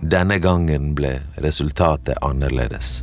Denne 0.03 0.39
gangen 0.39 0.93
ble 0.95 1.19
resultatet 1.43 2.21
annerledes. 2.23 3.03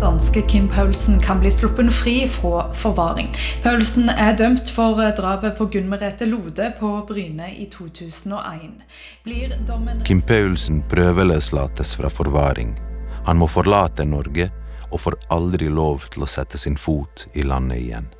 Danske 0.00 0.42
Kim 0.42 0.68
Paulsen 0.68 1.20
kan 1.20 1.40
bli 1.40 1.50
sluppet 1.50 1.88
fri 1.94 2.28
fra 2.28 2.66
forvaring. 2.76 3.30
Paulsen 3.64 4.10
er 4.12 4.36
dømt 4.36 4.68
for 4.68 5.00
drapet 5.16 5.56
på 5.56 5.70
Gunn 5.72 5.88
Merete 5.88 6.28
Lode 6.28 6.68
på 6.80 6.90
Bryne 7.08 7.48
i 7.56 7.64
2001. 7.72 8.84
Blir 9.24 9.56
dommen 9.64 10.04
Kim 10.04 10.20
Paulsen 10.20 10.82
prøveløslates 10.92 11.96
fra 11.96 12.12
forvaring. 12.12 12.76
Han 13.24 13.40
må 13.40 13.48
forlate 13.48 14.04
Norge 14.04 14.50
og 14.90 15.00
får 15.00 15.16
aldri 15.32 15.72
lov 15.72 16.04
til 16.12 16.28
å 16.28 16.30
sette 16.30 16.60
sin 16.60 16.76
fot 16.76 17.24
i 17.32 17.48
landet 17.48 17.80
igjen. 17.80 18.12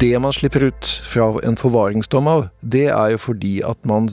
Det 0.00 0.18
man 0.18 0.32
slipper 0.32 0.60
ut 0.60 0.86
fra 0.86 1.40
en 1.42 1.54
forvaringsdom 1.56 2.26
av, 2.28 2.48
det 2.60 2.90
er 2.92 3.14
jo 3.14 3.20
fordi 3.22 3.52
at 3.64 3.78
man 3.88 4.10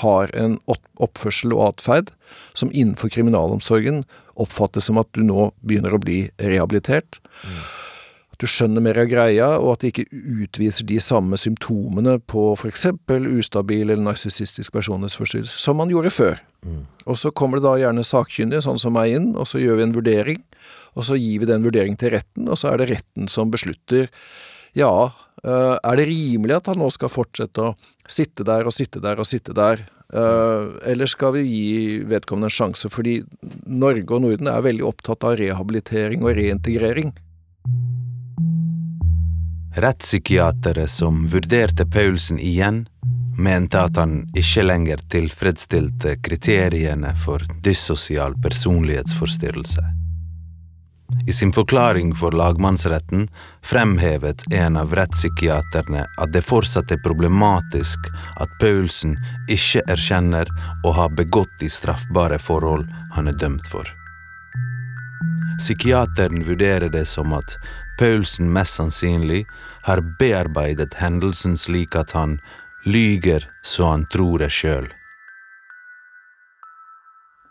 har 0.00 0.30
en 0.32 0.54
oppførsel 0.72 1.52
og 1.52 1.74
atferd 1.74 2.12
som 2.56 2.70
innenfor 2.72 3.12
kriminalomsorgen 3.12 4.06
oppfattes 4.40 4.88
som 4.88 4.96
at 4.96 5.10
du 5.12 5.20
nå 5.26 5.50
begynner 5.60 5.92
å 5.92 6.00
bli 6.00 6.30
rehabilitert. 6.40 7.18
Mm. 7.44 7.58
At 8.32 8.40
du 8.40 8.48
skjønner 8.48 8.86
mer 8.86 9.02
av 9.02 9.10
greia, 9.12 9.50
og 9.58 9.74
at 9.74 9.84
det 9.84 9.92
ikke 9.92 10.22
utviser 10.46 10.88
de 10.88 10.96
samme 11.04 11.36
symptomene 11.40 12.16
på 12.32 12.48
f.eks. 12.56 12.88
ustabil 13.36 13.84
eller 13.90 14.08
narsissistisk 14.08 14.72
personlighetsforstyrrelse 14.72 15.60
som 15.60 15.76
man 15.82 15.92
gjorde 15.92 16.16
før. 16.16 16.40
Mm. 16.64 16.82
Og 17.04 17.20
så 17.20 17.34
kommer 17.36 17.60
det 17.60 17.68
da 17.68 17.76
gjerne 17.84 18.08
sakkyndige, 18.08 18.64
sånn 18.64 18.80
som 18.80 18.96
meg, 18.96 19.12
inn, 19.20 19.30
og 19.36 19.52
så 19.52 19.60
gjør 19.60 19.82
vi 19.82 19.88
en 19.90 19.96
vurdering. 20.00 20.42
Og 20.96 21.10
så 21.10 21.20
gir 21.20 21.44
vi 21.44 21.52
den 21.52 21.68
vurderingen 21.68 22.00
til 22.00 22.16
retten, 22.16 22.48
og 22.48 22.56
så 22.56 22.72
er 22.72 22.80
det 22.80 22.92
retten 22.94 23.28
som 23.28 23.52
beslutter 23.52 24.08
ja, 24.76 24.92
er 25.44 25.98
det 25.98 26.06
rimelig 26.08 26.56
at 26.56 26.70
han 26.72 26.80
nå 26.80 26.88
skal 26.94 27.12
fortsette 27.12 27.62
å 27.62 27.74
sitte 28.08 28.46
der 28.46 28.66
og 28.66 28.74
sitte 28.74 29.02
der 29.04 29.20
og 29.20 29.28
sitte 29.28 29.54
der? 29.56 29.84
Eh, 30.12 30.90
eller 30.90 31.06
skal 31.06 31.32
vi 31.34 31.42
gi 31.42 31.98
vedkommende 32.06 32.46
en 32.46 32.54
sjanse, 32.54 32.90
fordi 32.92 33.18
Norge 33.66 34.14
og 34.14 34.22
Norden 34.22 34.50
er 34.50 34.62
veldig 34.62 34.86
opptatt 34.86 35.26
av 35.26 35.38
rehabilitering 35.40 36.22
og 36.22 36.36
reintegrering. 36.38 37.10
Rettspsykiatere 39.76 40.86
som 40.88 41.26
vurderte 41.28 41.84
Paulsen 41.90 42.38
igjen, 42.38 42.86
mente 43.36 43.82
at 43.82 43.98
han 44.00 44.22
ikke 44.38 44.64
lenger 44.64 45.02
tilfredsstilte 45.12 46.16
kriteriene 46.24 47.12
for 47.26 47.42
dyssosial 47.66 48.38
personlighetsforstyrrelse. 48.46 49.95
I 51.26 51.32
sin 51.32 51.52
forklaring 51.52 52.14
for 52.14 52.32
lagmannsretten 52.32 53.28
fremhevet 53.62 54.42
en 54.52 54.76
av 54.76 54.94
rettspsykiaterne 54.94 56.02
at 56.22 56.32
det 56.34 56.42
fortsatt 56.46 56.90
er 56.90 57.02
problematisk 57.04 58.10
at 58.42 58.52
Paulsen 58.60 59.16
ikke 59.50 59.84
erkjenner 59.90 60.50
å 60.86 60.94
ha 60.98 61.06
begått 61.08 61.54
de 61.60 61.70
straffbare 61.70 62.38
forhold 62.42 62.90
han 63.14 63.30
er 63.30 63.38
dømt 63.38 63.66
for. 63.70 63.86
Psykiateren 65.58 66.44
vurderer 66.44 66.90
det 66.92 67.06
som 67.08 67.32
at 67.32 67.56
Paulsen 67.98 68.50
mest 68.52 68.76
sannsynlig 68.76 69.46
har 69.86 70.02
bearbeidet 70.20 70.98
hendelsen 71.00 71.56
slik 71.56 71.96
at 71.96 72.12
han 72.12 72.38
lyger 72.84 73.46
så 73.62 73.94
han 73.94 74.06
tror 74.12 74.44
det 74.44 74.52
sjøl. 74.52 74.90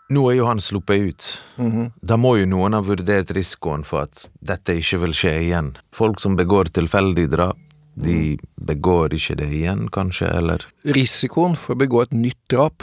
Nå 0.08 0.22
er 0.30 0.36
jo 0.38 0.46
han 0.46 0.60
sluppet 0.62 1.00
ut. 1.02 1.42
Mm 1.56 1.72
-hmm. 1.72 1.92
Da 2.00 2.16
må 2.16 2.36
jo 2.36 2.46
noen 2.46 2.72
ha 2.72 2.80
vurdert 2.80 3.30
risikoen 3.30 3.84
for 3.84 4.02
at 4.02 4.28
dette 4.40 4.74
ikke 4.74 4.98
vil 4.98 5.14
skje 5.14 5.40
igjen. 5.42 5.76
Folk 5.92 6.20
som 6.20 6.36
begår 6.36 6.64
tilfeldig 6.64 7.30
drap, 7.30 7.56
de 7.94 8.38
begår 8.60 9.14
ikke 9.14 9.34
det 9.34 9.50
igjen, 9.52 9.88
kanskje, 9.88 10.28
eller? 10.28 10.66
Risikoen 10.84 11.56
for 11.56 11.74
å 11.74 11.78
begå 11.78 12.02
et 12.02 12.12
nytt 12.12 12.38
drap, 12.48 12.82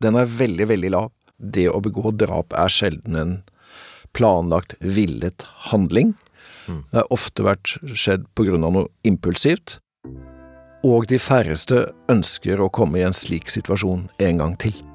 den 0.00 0.16
er 0.16 0.26
veldig, 0.26 0.66
veldig 0.68 0.90
lav. 0.90 1.10
Det 1.38 1.68
å 1.70 1.80
begå 1.80 2.10
drap 2.10 2.52
er 2.52 2.68
sjelden 2.68 3.16
en 3.16 3.42
planlagt, 4.12 4.74
villet 4.80 5.46
handling. 5.70 6.14
Mm. 6.66 6.84
Det 6.90 6.98
har 6.98 7.12
ofte 7.14 7.46
vært 7.46 7.78
skjedd 7.94 8.26
på 8.34 8.44
grunn 8.44 8.64
av 8.64 8.72
noe 8.72 8.88
impulsivt. 9.06 9.78
Og 10.84 11.06
de 11.06 11.18
færreste 11.20 11.86
ønsker 12.08 12.60
å 12.60 12.70
komme 12.72 12.98
i 12.98 13.06
en 13.06 13.16
slik 13.16 13.50
situasjon 13.52 14.08
en 14.18 14.38
gang 14.38 14.56
til. 14.60 14.89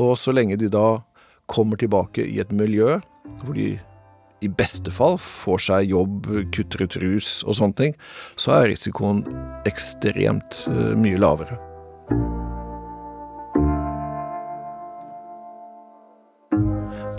Og 0.00 0.16
så 0.18 0.32
lenge 0.32 0.56
de 0.60 0.70
da 0.72 1.00
kommer 1.50 1.80
tilbake 1.80 2.24
i 2.24 2.40
et 2.40 2.52
miljø 2.54 2.98
hvor 3.42 3.56
de 3.56 3.74
i 4.40 4.48
beste 4.48 4.92
fall 4.94 5.18
får 5.20 5.64
seg 5.66 5.90
jobb, 5.92 6.28
kutter 6.54 6.86
ut 6.86 6.96
rus 7.02 7.40
og 7.44 7.58
sånne 7.58 7.76
ting, 7.76 7.96
så 8.40 8.54
er 8.56 8.70
risikoen 8.70 9.24
ekstremt 9.68 10.62
uh, 10.70 10.94
mye 10.96 11.20
lavere. 11.20 11.58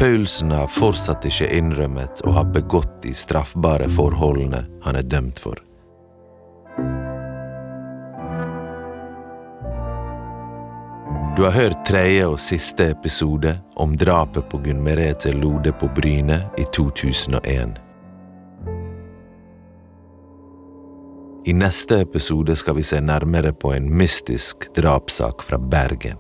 Paulsen 0.02 0.50
har 0.50 0.72
fortsatt 0.74 1.28
ikke 1.30 1.52
innrømmet 1.60 2.24
å 2.26 2.34
ha 2.34 2.42
begått 2.42 3.04
de 3.04 3.14
straffbare 3.14 3.86
forholdene 3.94 4.64
han 4.82 4.98
er 4.98 5.06
dømt 5.06 5.38
for. 5.38 5.62
Du 11.36 11.44
har 11.44 11.52
hørt 11.52 11.86
tredje 11.88 12.26
og 12.28 12.40
siste 12.44 12.90
episode 12.92 13.54
om 13.80 13.94
drapet 13.96 14.50
på 14.52 14.58
Gunn 14.66 14.82
Merete 14.84 15.32
Lode 15.32 15.72
på 15.80 15.88
Bryne 15.96 16.42
i 16.60 16.66
2001. 16.76 17.78
I 21.48 21.56
neste 21.56 22.02
episode 22.04 22.58
skal 22.60 22.76
vi 22.76 22.84
se 22.84 23.00
nærmere 23.00 23.54
på 23.56 23.72
en 23.72 23.88
mystisk 23.96 24.68
drapssak 24.76 25.48
fra 25.48 25.62
Bergen. 25.72 26.20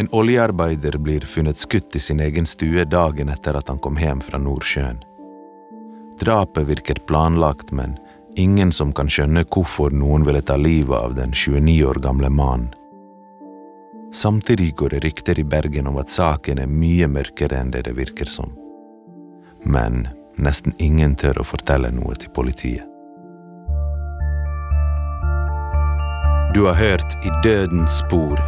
En 0.00 0.08
oljearbeider 0.08 0.96
blir 0.96 1.28
funnet 1.28 1.60
skutt 1.60 2.00
i 2.00 2.00
sin 2.00 2.24
egen 2.24 2.48
stue 2.48 2.88
dagen 2.88 3.28
etter 3.28 3.60
at 3.60 3.68
han 3.68 3.84
kom 3.84 4.00
hjem 4.00 4.24
fra 4.24 4.40
Nordsjøen. 4.40 5.04
Drapet 6.16 6.72
virker 6.72 7.04
planlagt, 7.04 7.76
men 7.76 8.00
ingen 8.40 8.72
som 8.72 8.96
kan 8.96 9.12
skjønne 9.12 9.44
hvorfor 9.44 9.92
noen 9.92 10.24
ville 10.24 10.40
ta 10.40 10.56
livet 10.56 10.96
av 10.96 11.18
den 11.20 11.36
29 11.36 11.80
år 11.92 12.06
gamle 12.08 12.32
mannen. 12.32 12.77
Samtidig 14.12 14.76
går 14.76 14.88
det 14.88 15.00
rykter 15.04 15.38
i 15.38 15.44
Bergen 15.44 15.86
om 15.86 15.96
at 16.00 16.10
saken 16.10 16.58
er 16.58 16.70
mye 16.70 17.06
mørkere 17.12 17.58
enn 17.60 17.72
det 17.74 17.84
det 17.84 17.92
virker 17.98 18.30
som. 18.30 18.54
Men 19.64 20.06
nesten 20.40 20.72
ingen 20.78 21.16
tør 21.18 21.42
å 21.42 21.44
fortelle 21.44 21.90
noe 21.92 22.16
til 22.16 22.32
politiet. 22.32 22.86
Du 26.54 26.64
har 26.64 26.74
hørt 26.74 27.18
I 27.26 27.30
dødens 27.44 27.98
spor, 28.00 28.40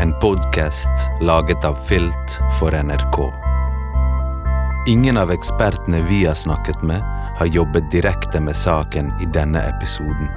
en 0.00 0.12
podkast 0.22 1.08
laget 1.26 1.64
av 1.66 1.74
Filt 1.88 2.36
for 2.60 2.70
NRK. 2.70 3.18
Ingen 4.88 5.18
av 5.18 5.32
ekspertene 5.34 6.04
vi 6.06 6.22
har 6.24 6.38
snakket 6.38 6.82
med, 6.86 7.02
har 7.40 7.50
jobbet 7.50 7.90
direkte 7.90 8.40
med 8.40 8.56
saken 8.56 9.10
i 9.20 9.26
denne 9.34 9.60
episoden. 9.74 10.30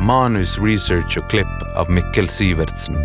Manus, 0.00 0.58
research 0.58 1.18
og 1.18 1.28
klipp 1.30 1.76
av 1.76 1.90
Mikkel 1.90 2.28
Sivertsen. 2.30 2.96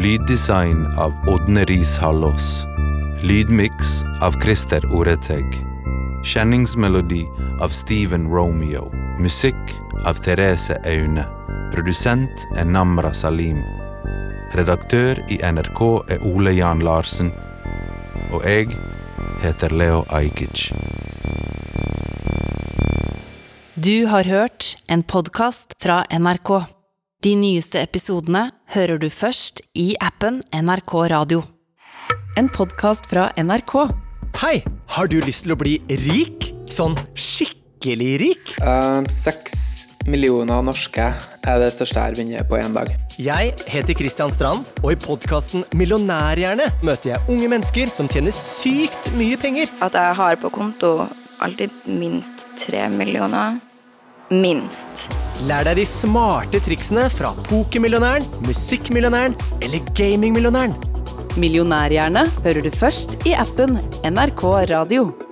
Lyddesign 0.00 0.86
av 0.98 1.14
Ådne 1.28 1.64
Riis 1.68 1.96
Hallås. 1.98 2.66
Lydmiks 3.22 4.02
av 4.22 4.34
Christer 4.42 4.84
Oreteg. 4.92 5.44
Kjenningsmelodi 6.24 7.22
av 7.60 7.68
Steven 7.68 8.26
Romeo. 8.28 8.90
Musikk 9.20 9.76
av 10.04 10.18
Therese 10.24 10.78
Aune. 10.84 11.24
Produsent 11.74 12.48
er 12.56 12.64
Namra 12.64 13.14
Salim. 13.14 13.62
Redaktør 14.56 15.20
i 15.30 15.40
NRK 15.42 15.82
er 16.16 16.26
Ole 16.26 16.56
Jan 16.56 16.84
Larsen. 16.86 17.32
Og 18.32 18.42
jeg 18.44 18.72
heter 19.44 19.74
Leo 19.74 20.04
Ajkic. 20.10 20.70
Du 23.86 24.06
har 24.10 24.24
hørt 24.24 24.76
en 24.90 25.02
podkast 25.06 25.76
fra 25.78 26.00
NRK. 26.10 26.48
De 27.22 27.34
nyeste 27.38 27.78
episodene 27.78 28.48
hører 28.74 28.98
du 28.98 29.06
først 29.14 29.60
i 29.78 29.92
appen 30.02 30.40
NRK 30.50 30.94
Radio. 31.12 31.44
En 32.40 32.48
podkast 32.50 33.06
fra 33.06 33.28
NRK. 33.38 33.74
Hei! 34.40 34.56
Har 34.90 35.06
du 35.12 35.20
lyst 35.22 35.44
til 35.44 35.54
å 35.54 35.58
bli 35.60 35.76
rik? 36.02 36.48
Sånn 36.72 36.96
skikkelig 37.14 38.08
rik? 38.24 38.56
Uh, 38.58 39.06
millioner 40.10 40.66
norske 40.66 41.06
er 41.12 41.62
det 41.62 41.70
største 41.76 42.00
jeg 42.00 42.08
har 42.08 42.18
vunnet 42.18 42.50
på 42.50 42.58
én 42.58 42.74
dag. 42.74 42.90
Jeg 43.22 43.54
heter 43.70 44.00
Kristian 44.00 44.34
Strand, 44.34 44.66
og 44.82 44.96
i 44.96 44.98
podkasten 44.98 45.62
Millionærhjerne 45.78 46.72
møter 46.82 47.12
jeg 47.12 47.22
unge 47.30 47.54
mennesker 47.54 47.94
som 47.94 48.10
tjener 48.10 48.34
sykt 48.34 49.12
mye 49.14 49.38
penger. 49.38 49.70
At 49.78 49.94
jeg 49.94 50.18
har 50.24 50.42
på 50.42 50.50
konto 50.58 50.96
alltid 51.38 51.86
minst 51.86 52.48
tre 52.64 52.88
millioner. 52.90 53.60
Minst. 54.30 55.04
Lær 55.46 55.62
deg 55.68 55.78
de 55.78 55.84
smarte 55.86 56.58
triksene 56.64 57.04
fra 57.14 57.30
pokermillionæren, 57.46 58.26
musikkmillionæren 58.46 59.36
eller 59.62 59.84
gamingmillionæren. 59.94 60.74
Millionærhjerne 61.38 62.24
hører 62.42 62.64
du 62.64 62.72
først 62.74 63.14
i 63.28 63.36
appen 63.38 63.78
NRK 64.02 64.42
Radio. 64.72 65.25